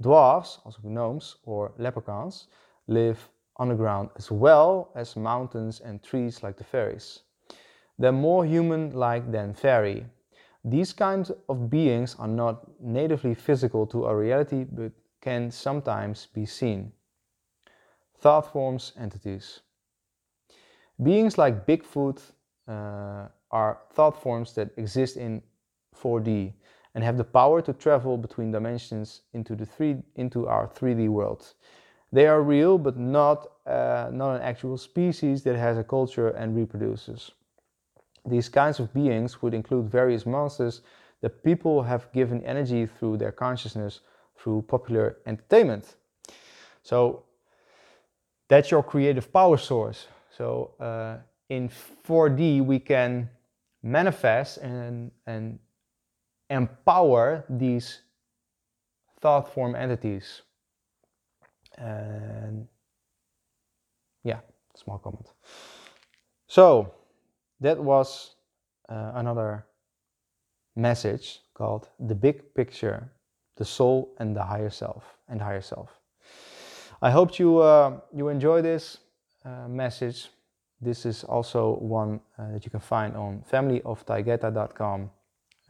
Dwarfs, 0.00 0.60
also 0.64 0.78
gnomes 0.84 1.36
or 1.42 1.72
leprechauns, 1.78 2.46
live 2.86 3.28
underground 3.58 4.10
as 4.16 4.30
well 4.30 4.92
as 4.94 5.16
mountains 5.16 5.80
and 5.80 6.02
trees 6.02 6.42
like 6.42 6.56
the 6.56 6.64
fairies. 6.64 7.22
They're 7.98 8.12
more 8.12 8.44
human-like 8.44 9.32
than 9.32 9.54
fairy. 9.54 10.06
These 10.68 10.94
kinds 10.94 11.30
of 11.48 11.70
beings 11.70 12.16
are 12.18 12.26
not 12.26 12.66
natively 12.80 13.34
physical 13.34 13.86
to 13.86 14.04
our 14.04 14.18
reality 14.18 14.64
but 14.64 14.90
can 15.20 15.52
sometimes 15.52 16.26
be 16.26 16.44
seen. 16.44 16.92
Thought 18.18 18.52
forms 18.52 18.92
entities. 18.98 19.60
Beings 21.00 21.38
like 21.38 21.66
Bigfoot 21.66 22.20
uh, 22.66 23.28
are 23.52 23.78
thought 23.92 24.20
forms 24.20 24.54
that 24.54 24.70
exist 24.76 25.16
in 25.16 25.40
4D 25.94 26.52
and 26.96 27.04
have 27.04 27.16
the 27.16 27.24
power 27.24 27.62
to 27.62 27.72
travel 27.72 28.16
between 28.16 28.50
dimensions 28.50 29.22
into, 29.34 29.54
the 29.54 29.66
three, 29.66 30.02
into 30.16 30.48
our 30.48 30.66
3D 30.66 31.08
world. 31.08 31.54
They 32.10 32.26
are 32.26 32.42
real, 32.42 32.76
but 32.76 32.96
not, 32.96 33.46
uh, 33.66 34.08
not 34.12 34.34
an 34.34 34.42
actual 34.42 34.78
species 34.78 35.44
that 35.44 35.56
has 35.56 35.78
a 35.78 35.84
culture 35.84 36.30
and 36.30 36.56
reproduces. 36.56 37.30
These 38.26 38.48
kinds 38.48 38.80
of 38.80 38.92
beings 38.92 39.40
would 39.42 39.54
include 39.54 39.90
various 39.90 40.26
monsters 40.26 40.82
that 41.22 41.42
people 41.42 41.82
have 41.82 42.12
given 42.12 42.44
energy 42.44 42.86
through 42.86 43.18
their 43.18 43.32
consciousness 43.32 44.00
through 44.36 44.62
popular 44.62 45.18
entertainment. 45.26 45.96
So 46.82 47.24
that's 48.48 48.70
your 48.70 48.82
creative 48.82 49.32
power 49.32 49.56
source. 49.56 50.06
So 50.36 50.72
uh, 50.78 51.18
in 51.48 51.70
4D, 52.06 52.64
we 52.64 52.78
can 52.78 53.30
manifest 53.82 54.58
and, 54.58 55.10
and 55.26 55.58
empower 56.50 57.44
these 57.48 58.02
thought 59.20 59.52
form 59.52 59.74
entities 59.74 60.42
and 61.78 62.66
yeah, 64.24 64.40
small 64.74 64.98
comment. 64.98 65.32
So 66.48 66.94
that 67.60 67.78
was 67.78 68.36
uh, 68.88 69.12
another 69.14 69.66
message 70.74 71.40
called 71.54 71.88
the 71.98 72.14
big 72.14 72.54
picture, 72.54 73.10
the 73.56 73.64
soul 73.64 74.14
and 74.18 74.36
the 74.36 74.44
higher 74.44 74.70
self 74.70 75.16
and 75.28 75.40
higher 75.40 75.62
self. 75.62 75.90
I 77.02 77.10
hope 77.10 77.38
you 77.38 77.58
uh, 77.58 78.00
you 78.14 78.28
enjoy 78.28 78.62
this 78.62 78.98
uh, 79.44 79.68
message. 79.68 80.28
This 80.80 81.06
is 81.06 81.24
also 81.24 81.76
one 81.78 82.20
uh, 82.38 82.52
that 82.52 82.64
you 82.64 82.70
can 82.70 82.80
find 82.80 83.16
on 83.16 83.44
familyoftaygeta.com. 83.50 85.10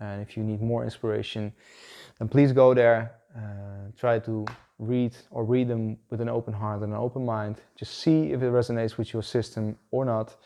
And 0.01 0.23
if 0.23 0.37
you 0.37 0.43
need 0.43 0.61
more 0.61 0.85
inspiration, 0.85 1.53
then 2.19 2.29
please 2.29 2.53
go 2.53 2.75
there. 2.75 3.13
Uh, 3.37 3.91
try 3.99 4.19
to 4.21 4.47
read 4.79 5.17
or 5.31 5.45
read 5.45 5.69
them 5.69 5.99
with 6.11 6.21
an 6.21 6.29
open 6.29 6.53
heart 6.53 6.83
and 6.83 6.93
an 6.93 6.99
open 6.99 7.25
mind. 7.25 7.57
Just 7.77 8.01
see 8.01 8.33
if 8.33 8.43
it 8.43 8.53
resonates 8.53 8.99
with 8.99 9.13
your 9.13 9.23
system 9.23 9.77
or 9.91 10.05
not. 10.05 10.37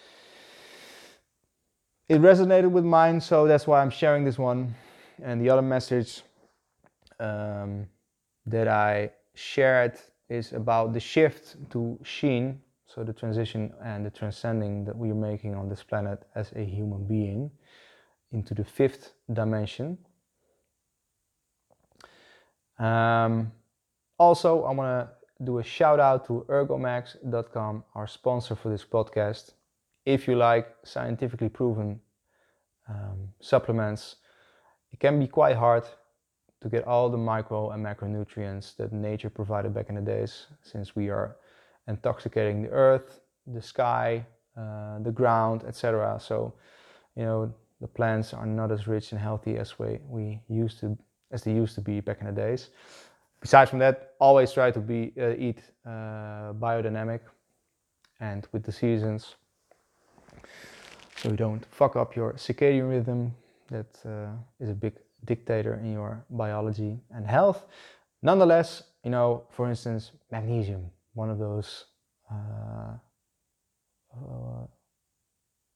It 2.10 2.20
resonated 2.20 2.72
with 2.72 2.84
mine, 2.84 3.20
so 3.20 3.46
that's 3.46 3.68
why 3.68 3.80
I'm 3.80 3.88
sharing 3.88 4.24
this 4.24 4.36
one. 4.36 4.74
And 5.22 5.40
the 5.40 5.48
other 5.48 5.62
message 5.62 6.22
um, 7.20 7.86
that 8.46 8.66
I 8.66 9.12
shared 9.36 9.96
is 10.28 10.52
about 10.52 10.92
the 10.92 10.98
shift 10.98 11.54
to 11.70 11.96
Sheen, 12.02 12.62
so 12.84 13.04
the 13.04 13.12
transition 13.12 13.72
and 13.84 14.04
the 14.04 14.10
transcending 14.10 14.84
that 14.86 14.96
we 14.96 15.12
are 15.12 15.14
making 15.14 15.54
on 15.54 15.68
this 15.68 15.84
planet 15.84 16.24
as 16.34 16.50
a 16.56 16.64
human 16.64 17.04
being 17.06 17.48
into 18.32 18.54
the 18.54 18.64
fifth 18.64 19.12
dimension. 19.32 19.96
Um, 22.80 23.52
also, 24.18 24.64
I 24.64 24.72
want 24.72 25.08
to 25.08 25.44
do 25.44 25.58
a 25.60 25.62
shout 25.62 26.00
out 26.00 26.26
to 26.26 26.44
ergomax.com, 26.48 27.84
our 27.94 28.08
sponsor 28.08 28.56
for 28.56 28.68
this 28.68 28.84
podcast. 28.84 29.52
If 30.04 30.26
you 30.26 30.36
like 30.36 30.68
scientifically 30.84 31.48
proven 31.48 32.00
um, 32.88 33.28
supplements, 33.40 34.16
it 34.92 35.00
can 35.00 35.18
be 35.18 35.26
quite 35.26 35.56
hard 35.56 35.84
to 36.62 36.68
get 36.68 36.86
all 36.86 37.08
the 37.08 37.16
micro 37.16 37.70
and 37.70 37.84
macronutrients 37.84 38.76
that 38.76 38.92
nature 38.92 39.30
provided 39.30 39.72
back 39.72 39.88
in 39.88 39.94
the 39.94 40.00
days, 40.00 40.46
since 40.62 40.94
we 40.94 41.08
are 41.08 41.36
intoxicating 41.88 42.62
the 42.62 42.70
earth, 42.70 43.20
the 43.46 43.62
sky, 43.62 44.26
uh, 44.56 44.98
the 45.00 45.10
ground, 45.10 45.64
etc. 45.66 46.18
So, 46.20 46.54
you 47.16 47.24
know, 47.24 47.54
the 47.80 47.86
plants 47.86 48.34
are 48.34 48.46
not 48.46 48.70
as 48.70 48.86
rich 48.86 49.12
and 49.12 49.20
healthy 49.20 49.56
as 49.56 49.78
we, 49.78 50.00
we 50.06 50.40
used 50.48 50.80
to 50.80 50.98
as 51.32 51.44
they 51.44 51.52
used 51.52 51.76
to 51.76 51.80
be 51.80 52.00
back 52.00 52.20
in 52.20 52.26
the 52.26 52.32
days 52.32 52.70
besides 53.40 53.70
from 53.70 53.78
that, 53.80 54.14
always 54.20 54.52
try 54.52 54.70
to 54.70 54.80
be 54.80 55.12
uh, 55.18 55.30
eat 55.36 55.62
uh, 55.86 56.52
biodynamic. 56.60 57.20
and 58.20 58.46
with 58.52 58.62
the 58.62 58.72
seasons. 58.72 59.36
So 61.20 61.28
you 61.28 61.36
don't 61.36 61.62
fuck 61.66 61.96
up 61.96 62.16
your 62.16 62.32
circadian 62.32 62.88
rhythm 62.88 63.34
that 63.68 63.94
uh, 64.06 64.32
is 64.58 64.70
a 64.70 64.74
big 64.74 64.94
dictator 65.26 65.74
in 65.74 65.92
your 65.92 66.24
biology 66.30 66.98
and 67.10 67.26
health. 67.26 67.66
Nonetheless, 68.22 68.82
you 69.04 69.10
know, 69.10 69.44
for 69.50 69.68
instance, 69.68 70.12
magnesium, 70.30 70.90
one 71.12 71.28
of 71.28 71.38
those 71.38 71.84
uh, 72.32 72.94
uh, 74.16 74.66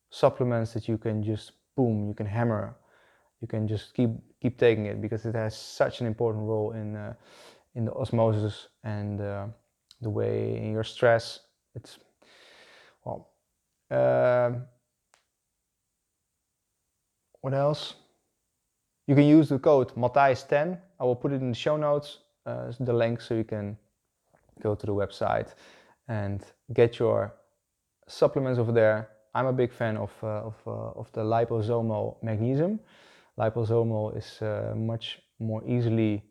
supplements 0.09 0.73
that 0.73 0.89
you 0.89 0.97
can 0.97 1.23
just 1.23 1.53
boom, 1.77 2.09
you 2.09 2.15
can 2.15 2.25
hammer, 2.25 2.75
you 3.43 3.47
can 3.47 3.69
just 3.69 3.93
keep 3.93 4.13
keep 4.41 4.59
taking 4.59 4.87
it 4.87 5.03
because 5.03 5.27
it 5.27 5.35
has 5.35 5.55
such 5.55 6.01
an 6.01 6.07
important 6.07 6.43
role 6.47 6.73
in 6.73 6.97
uh, 6.97 7.13
in 7.75 7.85
the 7.85 7.93
osmosis 7.93 8.69
and 8.83 9.21
uh, 9.21 9.47
the 10.01 10.09
way 10.09 10.57
in 10.57 10.73
your 10.73 10.85
stress. 10.85 11.41
It's 11.75 11.99
well. 13.05 13.29
Um, 13.91 14.65
what 17.45 17.53
else? 17.53 17.97
You 19.07 19.15
can 19.15 19.25
use 19.25 19.51
the 19.51 19.59
code 19.59 19.95
Matthijs10. 19.97 20.79
I 20.99 21.05
will 21.05 21.15
put 21.15 21.31
it 21.31 21.43
in 21.43 21.51
the 21.51 21.55
show 21.55 21.77
notes, 21.77 22.21
uh, 22.47 22.73
the 22.81 22.95
link, 22.95 23.21
so 23.21 23.35
you 23.35 23.45
can 23.45 23.77
go 24.63 24.75
to 24.75 24.87
the 24.87 24.95
website 24.95 25.55
and 26.09 26.43
get 26.73 26.99
your 26.99 27.35
supplements 28.09 28.59
over 28.59 28.73
there. 28.73 29.11
I'm 29.35 29.45
a 29.45 29.53
big 29.53 29.75
fan 29.75 29.99
of, 29.99 30.11
uh, 30.23 30.49
of, 30.49 30.55
uh, 30.67 31.01
of 31.01 31.13
the 31.13 31.21
liposomal 31.21 32.17
magnesium. 32.23 32.81
Liposomal 33.39 34.17
is 34.17 34.41
uh, 34.41 34.73
much 34.75 35.21
more 35.39 35.63
easily 35.67 36.23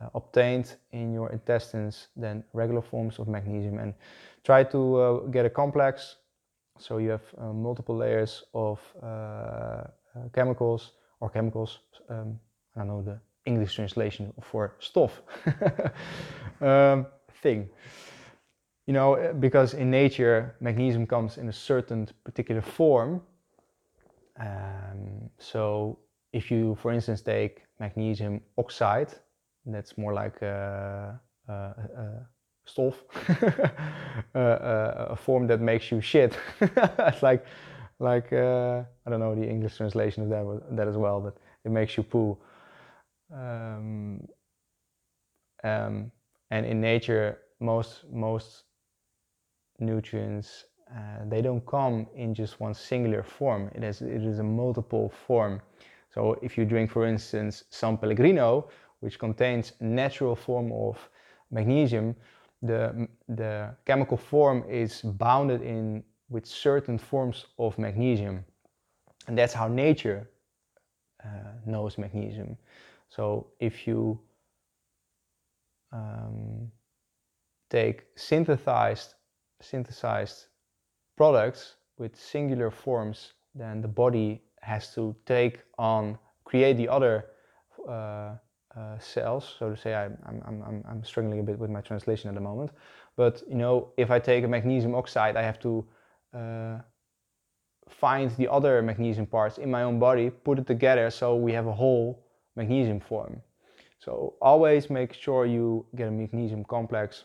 uh, 0.00 0.08
obtained 0.16 0.74
in 0.90 1.12
your 1.12 1.30
intestines 1.30 2.08
than 2.16 2.42
regular 2.52 2.82
forms 2.82 3.20
of 3.20 3.28
magnesium. 3.28 3.78
And 3.78 3.94
try 4.42 4.64
to 4.64 4.96
uh, 4.96 5.18
get 5.30 5.46
a 5.46 5.50
complex 5.50 6.16
so 6.76 6.98
you 6.98 7.10
have 7.10 7.54
multiple 7.54 7.96
layers 7.96 8.42
of 8.52 8.80
chemicals 10.32 10.92
or 11.20 11.30
chemicals. 11.30 11.80
Um, 12.08 12.38
I 12.74 12.80
don't 12.80 12.88
know 12.88 13.02
the 13.02 13.18
English 13.46 13.74
translation 13.74 14.32
for 14.42 14.74
stuff 14.80 15.22
um, 16.60 17.06
thing. 17.42 17.68
You 18.86 18.92
know, 18.92 19.14
eh, 19.14 19.32
because 19.32 19.74
in 19.74 19.90
nature 19.90 20.54
magnesium 20.60 21.06
comes 21.06 21.38
in 21.38 21.48
a 21.48 21.52
certain 21.52 22.08
particular 22.24 22.62
form. 22.62 23.22
Um, 24.38 25.30
so 25.38 25.98
if 26.32 26.50
you, 26.50 26.76
for 26.76 26.92
instance, 26.92 27.22
take 27.22 27.62
magnesium 27.80 28.40
oxide, 28.58 29.12
that's 29.64 29.98
more 29.98 30.12
like 30.12 30.40
a, 30.42 31.20
a, 31.48 31.52
a 31.52 32.26
stuff, 32.66 32.94
a, 34.34 35.06
a, 35.10 35.16
form 35.16 35.46
that 35.46 35.60
makes 35.60 35.90
you 35.90 36.00
shit. 36.00 36.36
it's 36.60 37.22
like 37.22 37.44
like 37.98 38.32
uh, 38.32 38.82
I 39.06 39.10
don't 39.10 39.20
know 39.20 39.34
the 39.34 39.48
English 39.48 39.76
translation 39.76 40.22
of 40.24 40.28
that 40.30 40.76
that 40.76 40.88
as 40.88 40.96
well, 40.96 41.20
but 41.20 41.36
it 41.64 41.70
makes 41.70 41.96
you 41.96 42.02
poo. 42.02 42.36
Um, 43.32 44.26
um, 45.64 46.12
and 46.50 46.66
in 46.66 46.80
nature, 46.80 47.38
most 47.60 48.04
most 48.12 48.64
nutrients 49.78 50.64
uh, 50.94 51.24
they 51.28 51.42
don't 51.42 51.66
come 51.66 52.06
in 52.14 52.32
just 52.32 52.60
one 52.60 52.72
singular 52.74 53.22
form. 53.22 53.70
It 53.74 53.82
is 53.82 54.02
it 54.02 54.22
is 54.22 54.38
a 54.38 54.42
multiple 54.44 55.12
form. 55.26 55.60
So 56.14 56.38
if 56.42 56.56
you 56.56 56.64
drink, 56.64 56.90
for 56.90 57.06
instance, 57.06 57.64
San 57.70 57.96
Pellegrino, 57.98 58.68
which 59.00 59.18
contains 59.18 59.72
natural 59.80 60.36
form 60.36 60.72
of 60.72 60.96
magnesium, 61.50 62.14
the 62.62 63.08
the 63.28 63.74
chemical 63.84 64.16
form 64.16 64.64
is 64.68 65.02
bounded 65.02 65.62
in 65.62 66.04
with 66.28 66.46
certain 66.46 66.98
forms 66.98 67.46
of 67.58 67.78
magnesium. 67.78 68.44
And 69.28 69.36
that's 69.36 69.52
how 69.52 69.68
nature 69.68 70.30
uh, 71.24 71.52
knows 71.64 71.98
magnesium. 71.98 72.56
So 73.08 73.48
if 73.60 73.86
you 73.86 74.20
um, 75.92 76.70
take 77.70 78.04
synthesized, 78.16 79.14
synthesized 79.60 80.46
products 81.16 81.76
with 81.98 82.16
singular 82.16 82.70
forms, 82.70 83.32
then 83.54 83.80
the 83.80 83.88
body 83.88 84.42
has 84.60 84.94
to 84.94 85.14
take 85.24 85.62
on, 85.78 86.18
create 86.44 86.76
the 86.76 86.88
other 86.88 87.26
uh, 87.88 88.34
uh, 88.76 88.98
cells. 88.98 89.54
So 89.58 89.70
to 89.70 89.76
say, 89.76 89.94
I, 89.94 90.04
I'm, 90.04 90.42
I'm, 90.46 90.84
I'm 90.88 91.04
struggling 91.04 91.40
a 91.40 91.42
bit 91.42 91.58
with 91.58 91.70
my 91.70 91.80
translation 91.80 92.28
at 92.28 92.34
the 92.34 92.40
moment. 92.40 92.70
But 93.16 93.42
you 93.48 93.54
know, 93.54 93.92
if 93.96 94.10
I 94.10 94.18
take 94.18 94.44
a 94.44 94.48
magnesium 94.48 94.94
oxide, 94.94 95.36
I 95.36 95.42
have 95.42 95.58
to 95.60 95.86
uh, 96.34 96.78
find 97.88 98.30
the 98.36 98.50
other 98.50 98.82
magnesium 98.82 99.26
parts 99.26 99.58
in 99.58 99.70
my 99.70 99.82
own 99.82 99.98
body, 99.98 100.30
put 100.30 100.58
it 100.58 100.66
together 100.66 101.10
so 101.10 101.36
we 101.36 101.52
have 101.52 101.66
a 101.66 101.72
whole 101.72 102.24
magnesium 102.56 103.00
form. 103.00 103.40
So 103.98 104.34
always 104.40 104.90
make 104.90 105.12
sure 105.12 105.46
you 105.46 105.86
get 105.94 106.08
a 106.08 106.10
magnesium 106.10 106.64
complex 106.64 107.24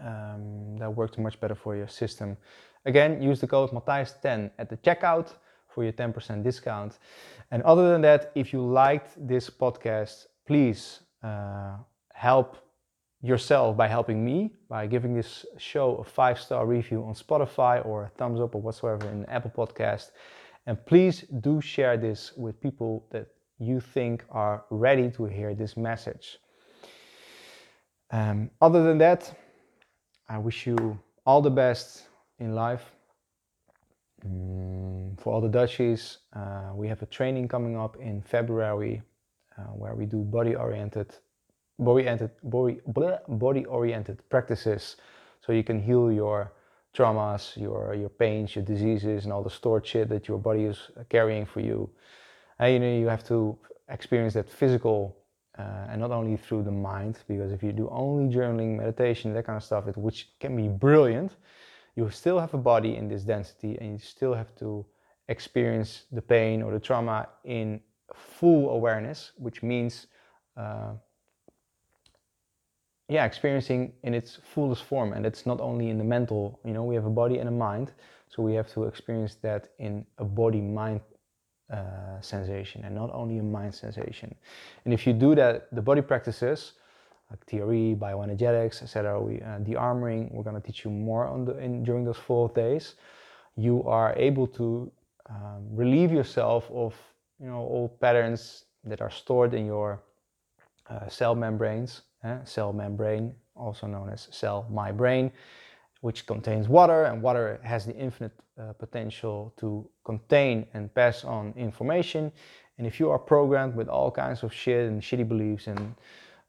um, 0.00 0.76
that 0.78 0.90
works 0.94 1.18
much 1.18 1.40
better 1.40 1.54
for 1.54 1.76
your 1.76 1.88
system. 1.88 2.36
Again, 2.86 3.22
use 3.22 3.40
the 3.40 3.46
code 3.46 3.70
Matthijs10 3.70 4.50
at 4.58 4.68
the 4.70 4.76
checkout 4.78 5.34
for 5.68 5.84
your 5.84 5.92
10% 5.92 6.42
discount. 6.42 6.98
And 7.50 7.62
other 7.62 7.90
than 7.90 8.00
that, 8.02 8.32
if 8.34 8.52
you 8.52 8.64
liked 8.64 9.14
this 9.28 9.50
podcast, 9.50 10.26
please 10.46 11.00
uh, 11.22 11.76
help 12.12 12.56
yourself 13.22 13.76
by 13.76 13.86
helping 13.86 14.24
me 14.24 14.50
by 14.68 14.86
giving 14.86 15.14
this 15.14 15.44
show 15.58 15.96
a 15.96 16.04
five 16.04 16.40
star 16.40 16.66
review 16.66 17.04
on 17.04 17.14
Spotify 17.14 17.84
or 17.84 18.04
a 18.04 18.08
thumbs 18.16 18.40
up 18.40 18.54
or 18.54 18.62
whatsoever 18.62 19.08
in 19.10 19.26
Apple 19.26 19.50
Podcast. 19.50 20.10
And 20.66 20.84
please 20.86 21.24
do 21.40 21.60
share 21.60 21.96
this 21.96 22.32
with 22.36 22.60
people 22.60 23.06
that 23.10 23.26
you 23.58 23.80
think 23.80 24.24
are 24.30 24.64
ready 24.70 25.10
to 25.10 25.24
hear 25.26 25.54
this 25.54 25.76
message. 25.76 26.38
Um, 28.10 28.50
other 28.60 28.82
than 28.82 28.98
that, 28.98 29.32
I 30.28 30.38
wish 30.38 30.66
you 30.66 30.98
all 31.26 31.42
the 31.42 31.50
best 31.50 32.06
in 32.38 32.54
life. 32.54 32.90
Um, 34.24 35.16
for 35.18 35.32
all 35.32 35.40
the 35.40 35.48
Dutchies, 35.48 36.18
uh, 36.34 36.70
we 36.74 36.88
have 36.88 37.02
a 37.02 37.06
training 37.06 37.48
coming 37.48 37.76
up 37.76 37.96
in 37.96 38.22
February 38.22 39.02
uh, 39.58 39.62
where 39.62 39.94
we 39.94 40.06
do 40.06 40.18
body 40.18 40.54
oriented 40.54 41.14
body-oriented 41.80 42.30
body, 42.42 42.80
body-oriented 43.28 44.18
practices 44.28 44.96
so 45.40 45.52
you 45.52 45.64
can 45.64 45.80
heal 45.80 46.12
your 46.12 46.52
traumas, 46.94 47.56
your 47.56 47.94
your 47.94 48.08
pains, 48.08 48.54
your 48.54 48.64
diseases, 48.64 49.24
and 49.24 49.32
all 49.32 49.42
the 49.42 49.50
stored 49.50 49.86
shit 49.86 50.08
that 50.08 50.28
your 50.28 50.38
body 50.38 50.64
is 50.64 50.78
carrying 51.08 51.46
for 51.46 51.60
you. 51.60 51.90
And 52.58 52.72
you 52.72 52.78
know 52.80 52.98
you 53.04 53.08
have 53.08 53.24
to 53.24 53.58
experience 53.88 54.34
that 54.34 54.48
physical 54.48 55.16
uh, 55.58 55.90
and 55.90 56.00
not 56.00 56.10
only 56.10 56.36
through 56.36 56.62
the 56.62 56.70
mind, 56.70 57.18
because 57.28 57.52
if 57.52 57.62
you 57.62 57.72
do 57.72 57.88
only 57.90 58.34
journaling, 58.34 58.76
meditation, 58.76 59.32
that 59.34 59.46
kind 59.46 59.56
of 59.56 59.64
stuff, 59.64 59.84
which 59.96 60.28
can 60.38 60.56
be 60.56 60.68
brilliant, 60.68 61.36
you 61.96 62.08
still 62.10 62.38
have 62.38 62.54
a 62.54 62.58
body 62.58 62.96
in 62.96 63.08
this 63.08 63.22
density, 63.24 63.76
and 63.80 63.92
you 63.92 63.98
still 63.98 64.32
have 64.32 64.54
to 64.56 64.86
experience 65.28 66.04
the 66.12 66.22
pain 66.22 66.62
or 66.62 66.72
the 66.72 66.80
trauma 66.80 67.28
in 67.44 67.80
full 68.14 68.70
awareness, 68.70 69.32
which 69.36 69.62
means 69.62 70.06
uh, 70.56 70.92
yeah, 73.10 73.24
experiencing 73.24 73.92
in 74.04 74.14
its 74.14 74.38
fullest 74.54 74.84
form. 74.84 75.12
And 75.12 75.26
it's 75.26 75.44
not 75.44 75.60
only 75.60 75.90
in 75.90 75.98
the 75.98 76.04
mental, 76.04 76.60
you 76.64 76.72
know, 76.72 76.84
we 76.84 76.94
have 76.94 77.06
a 77.06 77.10
body 77.10 77.38
and 77.38 77.48
a 77.48 77.52
mind. 77.52 77.90
So 78.28 78.40
we 78.40 78.54
have 78.54 78.72
to 78.74 78.84
experience 78.84 79.34
that 79.42 79.70
in 79.80 80.06
a 80.18 80.24
body 80.24 80.60
mind 80.60 81.00
uh, 81.72 82.20
sensation 82.20 82.84
and 82.84 82.94
not 82.94 83.10
only 83.12 83.38
a 83.38 83.42
mind 83.42 83.74
sensation. 83.74 84.32
And 84.84 84.94
if 84.94 85.08
you 85.08 85.12
do 85.12 85.34
that, 85.34 85.74
the 85.74 85.82
body 85.82 86.02
practices, 86.02 86.74
like 87.30 87.44
theory, 87.46 87.96
bioenergetics, 87.98 88.82
etc., 88.82 89.20
we 89.20 89.42
uh, 89.42 89.58
the 89.60 89.74
armoring, 89.74 90.30
we're 90.32 90.44
going 90.44 90.60
to 90.60 90.66
teach 90.66 90.84
you 90.84 90.90
more 90.90 91.26
on 91.26 91.44
the 91.44 91.58
in, 91.58 91.82
during 91.82 92.04
those 92.04 92.16
four 92.16 92.48
days. 92.50 92.94
You 93.56 93.82
are 93.84 94.14
able 94.16 94.46
to 94.58 94.90
um, 95.28 95.66
relieve 95.72 96.12
yourself 96.12 96.70
of 96.72 96.94
you 97.40 97.46
know 97.46 97.58
all 97.58 97.88
patterns 98.00 98.64
that 98.84 99.00
are 99.00 99.10
stored 99.10 99.52
in 99.54 99.66
your 99.66 100.00
uh, 100.88 101.08
cell 101.08 101.34
membranes 101.34 102.02
cell 102.44 102.72
membrane, 102.72 103.34
also 103.54 103.86
known 103.86 104.10
as 104.10 104.28
cell 104.30 104.66
membrane, 104.70 105.32
which 106.00 106.26
contains 106.26 106.68
water, 106.68 107.04
and 107.04 107.22
water 107.22 107.60
has 107.62 107.84
the 107.84 107.94
infinite 107.96 108.32
uh, 108.58 108.72
potential 108.74 109.52
to 109.56 109.88
contain 110.04 110.66
and 110.74 110.94
pass 110.94 111.24
on 111.24 111.52
information. 111.56 112.32
And 112.78 112.86
if 112.86 112.98
you 112.98 113.10
are 113.10 113.18
programmed 113.18 113.74
with 113.74 113.88
all 113.88 114.10
kinds 114.10 114.42
of 114.42 114.52
shit 114.52 114.88
and 114.88 115.02
shitty 115.02 115.28
beliefs 115.28 115.66
and 115.66 115.94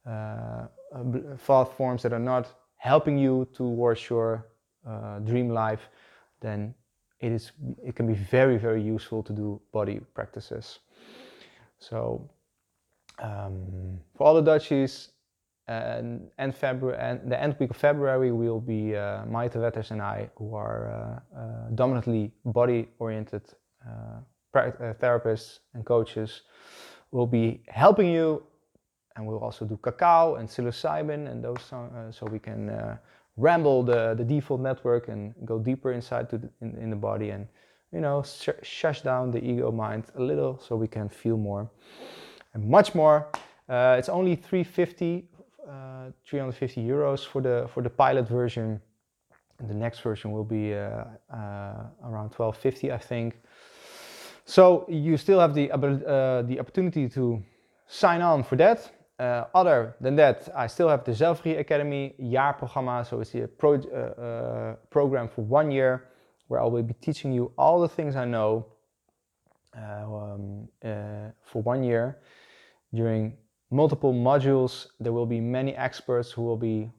uh, 0.05 0.67
thought 1.37 1.75
forms 1.75 2.01
that 2.03 2.13
are 2.13 2.19
not 2.19 2.47
helping 2.77 3.17
you 3.17 3.47
towards 3.53 4.09
your 4.09 4.47
uh, 4.87 5.19
dream 5.19 5.49
life, 5.49 5.89
then 6.39 6.73
it 7.19 7.31
is 7.31 7.51
it 7.83 7.95
can 7.95 8.07
be 8.07 8.13
very 8.13 8.57
very 8.57 8.81
useful 8.81 9.21
to 9.23 9.33
do 9.33 9.61
body 9.71 9.99
practices. 10.15 10.79
So 11.79 12.29
um, 13.19 13.99
for 14.15 14.25
all 14.25 14.33
the 14.33 14.41
Dutchies, 14.41 15.11
and 15.71 16.29
end 16.37 16.55
February 16.55 16.97
and 16.99 17.31
the 17.31 17.41
end 17.41 17.55
week 17.59 17.69
of 17.69 17.77
February 17.77 18.31
will 18.31 18.59
be 18.59 18.95
uh, 18.95 19.25
Maite 19.25 19.55
Wetters 19.55 19.91
and 19.91 20.01
I, 20.01 20.29
who 20.35 20.55
are 20.55 21.21
uh, 21.35 21.39
uh, 21.39 21.69
dominantly 21.75 22.31
body-oriented 22.45 23.43
uh, 23.87 24.19
uh, 24.57 24.93
therapists 25.01 25.59
and 25.73 25.85
coaches, 25.85 26.41
will 27.11 27.27
be 27.27 27.63
helping 27.67 28.07
you, 28.07 28.43
and 29.15 29.25
we'll 29.25 29.39
also 29.39 29.65
do 29.65 29.77
cacao 29.77 30.35
and 30.35 30.47
psilocybin 30.47 31.29
and 31.31 31.43
those, 31.43 31.71
uh, 31.73 32.11
so 32.11 32.25
we 32.25 32.39
can 32.39 32.97
ramble 33.37 33.81
the 33.81 34.13
the 34.17 34.23
default 34.23 34.59
network 34.59 35.07
and 35.07 35.33
go 35.45 35.57
deeper 35.57 35.93
inside 35.93 36.29
the, 36.29 36.37
in, 36.61 36.77
in 36.77 36.89
the 36.89 36.95
body 36.95 37.29
and 37.29 37.47
you 37.93 38.01
know 38.01 38.21
sh 38.23 38.49
shush 38.61 39.01
down 39.01 39.31
the 39.31 39.39
ego 39.39 39.71
mind 39.71 40.03
a 40.15 40.21
little 40.21 40.59
so 40.59 40.75
we 40.75 40.87
can 40.87 41.07
feel 41.07 41.37
more 41.37 41.69
and 42.53 42.67
much 42.67 42.93
more. 42.93 43.27
it's 43.69 44.09
only 44.09 44.35
350 44.35 45.07
uh, 45.17 45.30
350 45.65 46.81
euros 46.81 47.25
for 47.25 47.41
the 47.41 47.67
for 47.73 47.81
the 47.83 47.89
pilot 47.89 48.27
version. 48.27 48.81
And 49.59 49.69
the 49.69 49.75
next 49.75 49.99
version 49.99 50.31
will 50.31 50.43
be 50.43 50.73
uh, 50.73 51.03
uh, 51.31 51.85
around 52.03 52.33
1250, 52.33 52.91
I 52.91 52.97
think. 52.97 53.35
So 54.45 54.85
you 54.89 55.17
still 55.17 55.39
have 55.39 55.53
the 55.53 55.67
the 56.47 56.59
opportunity 56.59 57.07
to 57.09 57.43
sign 57.87 58.21
on 58.21 58.43
for 58.43 58.55
that. 58.55 58.91
Uh, 59.19 59.45
other 59.53 59.95
than 60.01 60.15
that, 60.15 60.49
I 60.55 60.65
still 60.65 60.89
have 60.89 61.03
the 61.03 61.11
Zelfregie 61.11 61.59
Academy 61.59 62.15
jaarprogramma. 62.19 63.05
So 63.07 63.19
it's 63.19 63.35
a 63.35 63.47
pro 63.47 63.75
uh, 63.75 63.75
uh, 63.75 64.75
program 64.89 65.27
for 65.27 65.43
one 65.43 65.69
year 65.69 66.09
where 66.47 66.59
I 66.59 66.65
will 66.65 66.81
be 66.81 66.95
teaching 66.95 67.31
you 67.31 67.51
all 67.55 67.79
the 67.81 67.87
things 67.87 68.15
I 68.15 68.25
know 68.25 68.65
um, 69.75 70.67
for 70.81 71.61
one 71.61 71.83
year 71.83 72.17
during 72.95 73.37
multiple 73.71 74.13
modules. 74.13 74.87
There 74.99 75.13
will 75.13 75.25
be 75.25 75.39
many 75.39 75.75
experts 75.75 76.31
who 76.31 76.43
will 76.43 76.57
be 76.57 76.91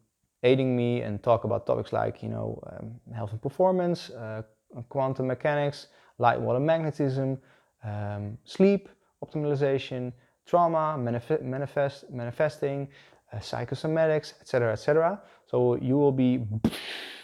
aiding 0.43 0.75
me 0.77 1.03
and 1.03 1.23
talk 1.23 1.45
about 1.45 1.67
topics 1.67 1.93
like, 1.93 2.23
you 2.23 2.29
know, 2.29 2.61
um, 2.73 3.15
health 3.15 3.31
and 3.31 3.41
performance, 3.41 4.11
uh, 4.11 4.43
quantum 4.89 5.29
mechanics, 5.29 5.89
light 6.19 6.41
water 6.41 6.59
magnetism, 6.59 7.39
um, 7.85 8.39
sleep 8.45 8.89
optimization, 9.25 10.13
trauma, 10.47 10.97
manif 10.99 11.41
manifest, 11.43 12.11
manifesting, 12.11 12.89
uh, 13.33 13.37
psychosomatics, 13.37 14.35
etc., 14.41 14.73
etc. 14.73 15.21
So 15.47 15.77
you 15.77 15.97
will 15.97 16.13
be 16.13 16.45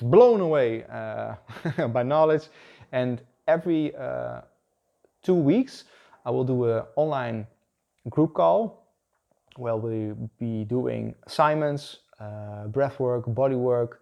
blown 0.01 0.41
away 0.41 0.85
uh, 0.85 1.35
by 1.89 2.03
knowledge, 2.03 2.49
and 2.93 3.21
every 3.49 3.97
uh, 3.97 4.43
two 5.23 5.35
weeks 5.35 5.85
I 6.25 6.31
will 6.31 6.45
do 6.45 6.65
an 6.65 6.83
online 6.97 7.47
group 8.11 8.35
call 8.35 8.88
where 9.57 9.77
we'll 9.77 10.31
be 10.39 10.65
doing 10.65 11.15
assignments, 11.27 11.99
uh, 12.21 12.67
breath 12.69 12.99
work, 13.01 13.25
body 13.27 13.57
work, 13.57 14.01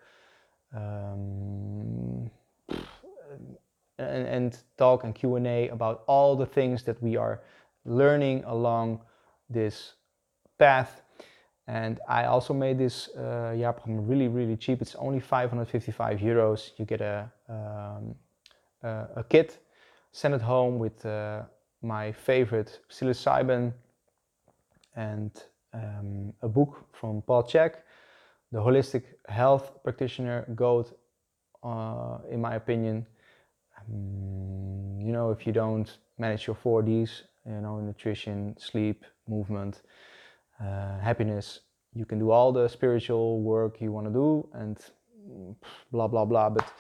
um, 0.75 2.31
and, 3.99 4.27
and, 4.27 4.59
talk 4.77 5.05
and 5.05 5.15
Q&A 5.15 5.69
about 5.69 6.03
all 6.07 6.37
the 6.37 6.45
things 6.45 6.83
that 6.83 7.03
we 7.03 7.17
are 7.17 7.41
learning 7.85 8.45
along 8.45 9.01
this 9.49 9.95
path. 10.59 11.03
And 11.67 11.99
I 12.09 12.25
also 12.25 12.53
made 12.55 12.79
this 12.79 13.09
uh, 13.17 13.55
really, 13.87 14.29
really 14.29 14.57
cheap. 14.57 14.83
It's 14.83 14.95
only 14.97 15.21
555 15.21 16.19
euros. 16.19 16.71
You 16.77 16.85
get 16.85 17.01
a, 17.01 17.31
um, 17.49 18.15
a, 18.83 19.07
a, 19.17 19.25
kit, 19.29 19.59
send 20.13 20.35
it 20.35 20.43
home 20.43 20.79
with 20.79 21.05
uh, 21.05 21.43
my 21.83 22.13
favorite 22.13 22.81
psilocybin 22.91 23.73
and 24.97 25.31
um, 25.73 26.33
a 26.43 26.49
book 26.49 26.87
from 26.93 27.23
Paul 27.23 27.45
Chek, 27.45 27.77
the 28.53 28.59
holistic 28.59 29.05
health 29.29 29.83
practitioner 29.85 30.47
goat, 30.55 30.99
uh, 31.63 32.19
in 32.31 32.41
my 32.41 32.55
opinion. 32.55 33.07
Um, 33.79 35.01
you 35.01 35.13
know, 35.13 35.31
if 35.31 35.47
you 35.47 35.53
don't 35.53 35.99
manage 36.19 36.47
your 36.47 36.57
4Ds, 36.57 37.23
you 37.47 37.61
know, 37.61 37.81
nutrition, 37.81 38.57
sleep, 38.59 39.05
movement, 39.29 39.83
uh, 40.61 40.99
happiness, 40.99 41.61
you 41.95 42.05
can 42.05 42.19
do 42.19 42.31
all 42.31 42.53
the 42.53 42.69
spiritual 42.69 43.41
work 43.41 43.81
you 43.81 43.93
want 43.93 44.07
to 44.07 44.13
do 44.13 44.49
and 44.55 44.79
blah 45.93 46.07
blah 46.07 46.25
blah. 46.25 46.51
But 46.51 46.73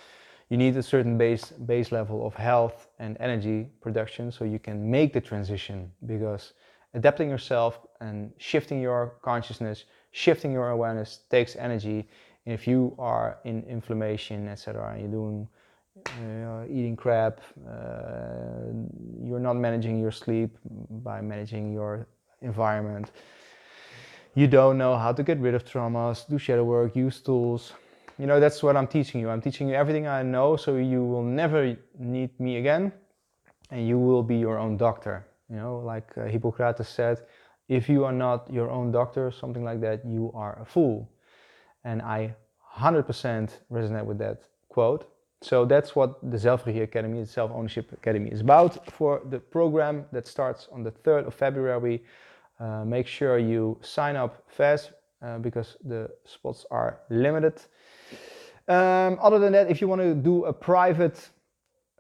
you 0.48 0.56
need 0.56 0.76
a 0.76 0.82
certain 0.82 1.18
base 1.18 1.50
base 1.66 1.92
level 1.92 2.26
of 2.26 2.34
health 2.34 2.88
and 2.98 3.16
energy 3.20 3.68
production 3.80 4.30
so 4.30 4.44
you 4.44 4.58
can 4.58 4.90
make 4.90 5.12
the 5.12 5.20
transition 5.20 5.90
because 6.06 6.52
adapting 6.94 7.28
yourself 7.28 7.80
and 8.00 8.32
shifting 8.38 8.80
your 8.80 9.14
consciousness, 9.22 9.84
shifting 10.12 10.52
your 10.52 10.70
awareness 10.70 11.20
takes 11.30 11.56
energy. 11.56 12.08
And 12.44 12.54
if 12.54 12.66
you 12.66 12.94
are 12.98 13.38
in 13.44 13.62
inflammation, 13.64 14.48
etc., 14.48 14.96
you're 14.98 15.08
doing 15.08 15.48
uh, 16.06 16.64
eating 16.68 16.96
crap, 16.96 17.40
uh, 17.68 18.72
you're 19.22 19.40
not 19.40 19.56
managing 19.56 19.98
your 19.98 20.12
sleep 20.12 20.56
by 21.02 21.20
managing 21.20 21.72
your 21.72 22.06
environment. 22.42 23.10
You 24.34 24.46
don't 24.46 24.76
know 24.76 24.96
how 24.96 25.12
to 25.12 25.22
get 25.22 25.38
rid 25.38 25.54
of 25.54 25.64
traumas, 25.64 26.28
do 26.28 26.38
shadow 26.38 26.64
work, 26.64 26.94
use 26.94 27.20
tools. 27.20 27.72
You 28.18 28.26
know, 28.26 28.38
that's 28.38 28.62
what 28.62 28.76
I'm 28.76 28.86
teaching 28.86 29.20
you. 29.20 29.30
I'm 29.30 29.40
teaching 29.40 29.68
you 29.68 29.74
everything 29.74 30.06
I 30.06 30.22
know 30.22 30.56
so 30.56 30.76
you 30.76 31.02
will 31.04 31.22
never 31.22 31.76
need 31.98 32.38
me 32.38 32.58
again 32.58 32.92
and 33.70 33.86
you 33.86 33.98
will 33.98 34.22
be 34.22 34.36
your 34.36 34.58
own 34.58 34.76
doctor. 34.76 35.26
You 35.50 35.56
know, 35.56 35.78
like 35.78 36.10
uh, 36.16 36.24
Hippocrates 36.24 36.88
said, 36.88 37.22
if 37.68 37.88
you 37.88 38.04
are 38.04 38.12
not 38.12 38.52
your 38.52 38.70
own 38.70 38.92
doctor, 38.92 39.30
something 39.30 39.64
like 39.64 39.80
that, 39.80 40.04
you 40.04 40.30
are 40.34 40.58
a 40.60 40.64
fool. 40.64 41.10
And 41.84 42.02
I 42.02 42.34
100% 42.76 43.50
resonate 43.70 44.04
with 44.04 44.18
that 44.18 44.42
quote. 44.68 45.08
So 45.42 45.64
that's 45.64 45.94
what 45.94 46.18
the 46.30 46.36
Zelfregie 46.36 46.82
Academy, 46.82 47.20
the 47.20 47.26
Self 47.26 47.50
Ownership 47.50 47.92
Academy, 47.92 48.30
is 48.30 48.40
about 48.40 48.90
for 48.90 49.22
the 49.30 49.38
program 49.38 50.06
that 50.12 50.26
starts 50.26 50.68
on 50.72 50.82
the 50.82 50.90
3rd 50.90 51.26
of 51.26 51.34
February. 51.34 52.04
Uh, 52.58 52.84
make 52.84 53.06
sure 53.06 53.38
you 53.38 53.78
sign 53.82 54.16
up 54.16 54.44
fast 54.48 54.92
uh, 55.22 55.38
because 55.38 55.76
the 55.84 56.08
spots 56.24 56.64
are 56.70 57.00
limited. 57.10 57.60
Um, 58.68 59.18
other 59.20 59.38
than 59.38 59.52
that, 59.52 59.70
if 59.70 59.80
you 59.80 59.88
want 59.88 60.00
to 60.02 60.14
do 60.14 60.44
a 60.46 60.52
private 60.52 61.28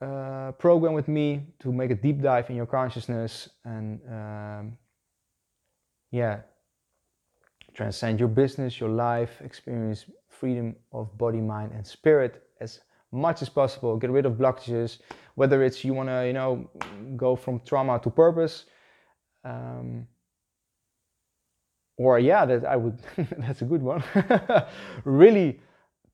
uh, 0.00 0.52
program 0.52 0.94
with 0.94 1.08
me 1.08 1.46
to 1.60 1.72
make 1.72 1.90
a 1.90 1.94
deep 1.94 2.20
dive 2.20 2.50
in 2.50 2.56
your 2.56 2.66
consciousness 2.66 3.48
and 3.64 4.00
um, 4.10 4.78
yeah, 6.10 6.40
transcend 7.74 8.18
your 8.18 8.28
business, 8.28 8.80
your 8.80 8.88
life, 8.88 9.40
experience 9.42 10.06
freedom 10.28 10.76
of 10.92 11.16
body, 11.16 11.40
mind, 11.40 11.72
and 11.72 11.86
spirit 11.86 12.42
as 12.60 12.80
much 13.12 13.42
as 13.42 13.48
possible. 13.48 13.96
Get 13.96 14.10
rid 14.10 14.26
of 14.26 14.34
blockages, 14.34 14.98
whether 15.34 15.62
it's 15.62 15.84
you 15.84 15.94
want 15.94 16.08
to, 16.08 16.26
you 16.26 16.32
know, 16.32 16.68
go 17.16 17.36
from 17.36 17.60
trauma 17.60 17.98
to 18.00 18.10
purpose. 18.10 18.64
Um, 19.44 20.06
or 21.96 22.18
yeah, 22.18 22.44
that 22.44 22.64
I 22.66 22.76
would. 22.76 22.98
that's 23.38 23.62
a 23.62 23.64
good 23.64 23.82
one. 23.82 24.02
really 25.04 25.60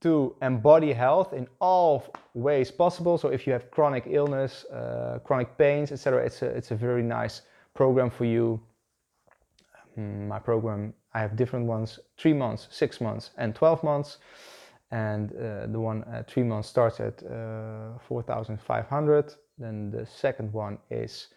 to 0.01 0.35
embody 0.41 0.91
health 0.91 1.33
in 1.33 1.47
all 1.59 2.13
ways 2.33 2.69
possible. 2.69 3.17
So 3.17 3.29
if 3.29 3.47
you 3.47 3.53
have 3.53 3.71
chronic 3.71 4.03
illness, 4.09 4.65
uh, 4.65 5.19
chronic 5.23 5.57
pains, 5.57 5.91
etc., 5.91 6.25
it's 6.25 6.41
a, 6.41 6.47
it's 6.47 6.71
a 6.71 6.75
very 6.75 7.01
nice 7.01 7.41
program 7.73 8.09
for 8.09 8.25
you. 8.25 8.61
Um, 9.97 10.27
my 10.27 10.39
program, 10.39 10.93
I 11.13 11.19
have 11.19 11.35
different 11.35 11.65
ones, 11.65 11.99
three 12.17 12.33
months, 12.33 12.67
six 12.71 12.99
months, 13.01 13.31
and 13.37 13.55
12 13.55 13.83
months. 13.83 14.17
And 14.91 15.31
uh, 15.31 15.67
the 15.67 15.79
one 15.79 16.03
at 16.11 16.29
three 16.29 16.43
months 16.43 16.69
starts 16.69 16.99
at 16.99 17.23
uh, 17.23 17.97
4,500. 18.07 19.33
Then 19.57 19.91
the 19.91 20.05
second 20.05 20.53
one 20.53 20.77
is 20.89 21.27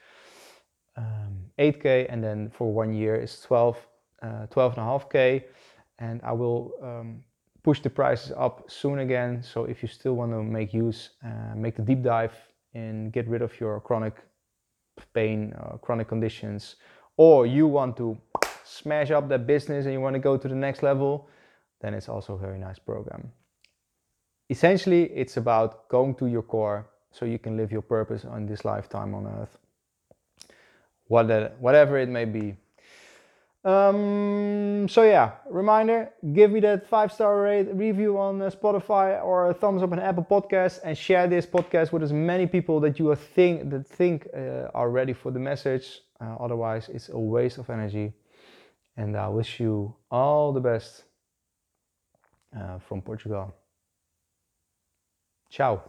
um, 0.96 1.50
8K. 1.58 2.06
And 2.10 2.22
then 2.22 2.50
for 2.50 2.72
one 2.72 2.92
year 2.92 3.16
is 3.16 3.40
12, 3.40 3.76
uh, 4.22 4.26
12.5K. 4.50 5.44
And 5.98 6.20
I 6.22 6.32
will 6.32 6.72
um, 6.82 7.22
push 7.62 7.80
the 7.80 7.90
prices 7.90 8.32
up 8.36 8.64
soon 8.68 8.98
again. 8.98 9.42
So 9.42 9.64
if 9.64 9.82
you 9.82 9.88
still 9.88 10.14
want 10.14 10.32
to 10.32 10.42
make 10.42 10.74
use, 10.74 11.10
uh, 11.24 11.54
make 11.56 11.76
the 11.76 11.82
deep 11.82 12.02
dive 12.02 12.34
and 12.74 13.12
get 13.12 13.26
rid 13.26 13.42
of 13.42 13.58
your 13.58 13.80
chronic 13.80 14.14
pain, 15.14 15.54
uh, 15.58 15.76
chronic 15.78 16.08
conditions, 16.08 16.76
or 17.16 17.46
you 17.46 17.66
want 17.66 17.96
to 17.96 18.16
smash 18.66 19.10
up 19.10 19.28
that 19.28 19.46
business 19.46 19.84
and 19.84 19.92
you 19.92 20.00
want 20.00 20.14
to 20.14 20.20
go 20.20 20.36
to 20.36 20.48
the 20.48 20.54
next 20.54 20.82
level, 20.82 21.28
then 21.80 21.94
it's 21.94 22.08
also 22.08 22.34
a 22.34 22.38
very 22.38 22.58
nice 22.58 22.78
program. 22.78 23.32
Essentially, 24.48 25.04
it's 25.04 25.36
about 25.36 25.88
going 25.88 26.14
to 26.16 26.26
your 26.26 26.42
core 26.42 26.88
so 27.10 27.24
you 27.24 27.38
can 27.38 27.56
live 27.56 27.72
your 27.72 27.82
purpose 27.82 28.24
on 28.24 28.46
this 28.46 28.64
lifetime 28.64 29.14
on 29.14 29.26
earth. 29.26 29.58
Whatever 31.08 31.98
it 31.98 32.08
may 32.08 32.24
be. 32.24 32.56
Um, 33.66 34.86
so 34.88 35.02
yeah, 35.02 35.32
reminder, 35.50 36.10
give 36.32 36.52
me 36.52 36.60
that 36.60 36.88
five 36.88 37.10
star 37.12 37.42
rate 37.42 37.66
review 37.72 38.16
on 38.16 38.40
uh, 38.40 38.48
Spotify 38.48 39.20
or 39.24 39.50
a 39.50 39.54
thumbs 39.54 39.82
up 39.82 39.90
on 39.90 39.98
Apple 39.98 40.24
Podcasts 40.24 40.78
and 40.84 40.96
share 40.96 41.26
this 41.26 41.46
podcast 41.46 41.90
with 41.90 42.04
as 42.04 42.12
many 42.12 42.46
people 42.46 42.78
that 42.78 43.00
you 43.00 43.12
think 43.16 43.68
that 43.70 43.84
think 43.84 44.28
uh, 44.36 44.68
are 44.72 44.88
ready 44.88 45.12
for 45.12 45.32
the 45.32 45.40
message. 45.40 46.02
Uh, 46.20 46.36
otherwise, 46.38 46.88
it's 46.88 47.08
a 47.08 47.18
waste 47.18 47.58
of 47.58 47.68
energy. 47.68 48.12
And 48.96 49.16
I 49.16 49.28
wish 49.28 49.60
you 49.60 49.94
all 50.10 50.52
the 50.52 50.60
best 50.60 51.04
uh, 52.56 52.78
from 52.78 53.02
Portugal. 53.02 53.54
Ciao. 55.50 55.82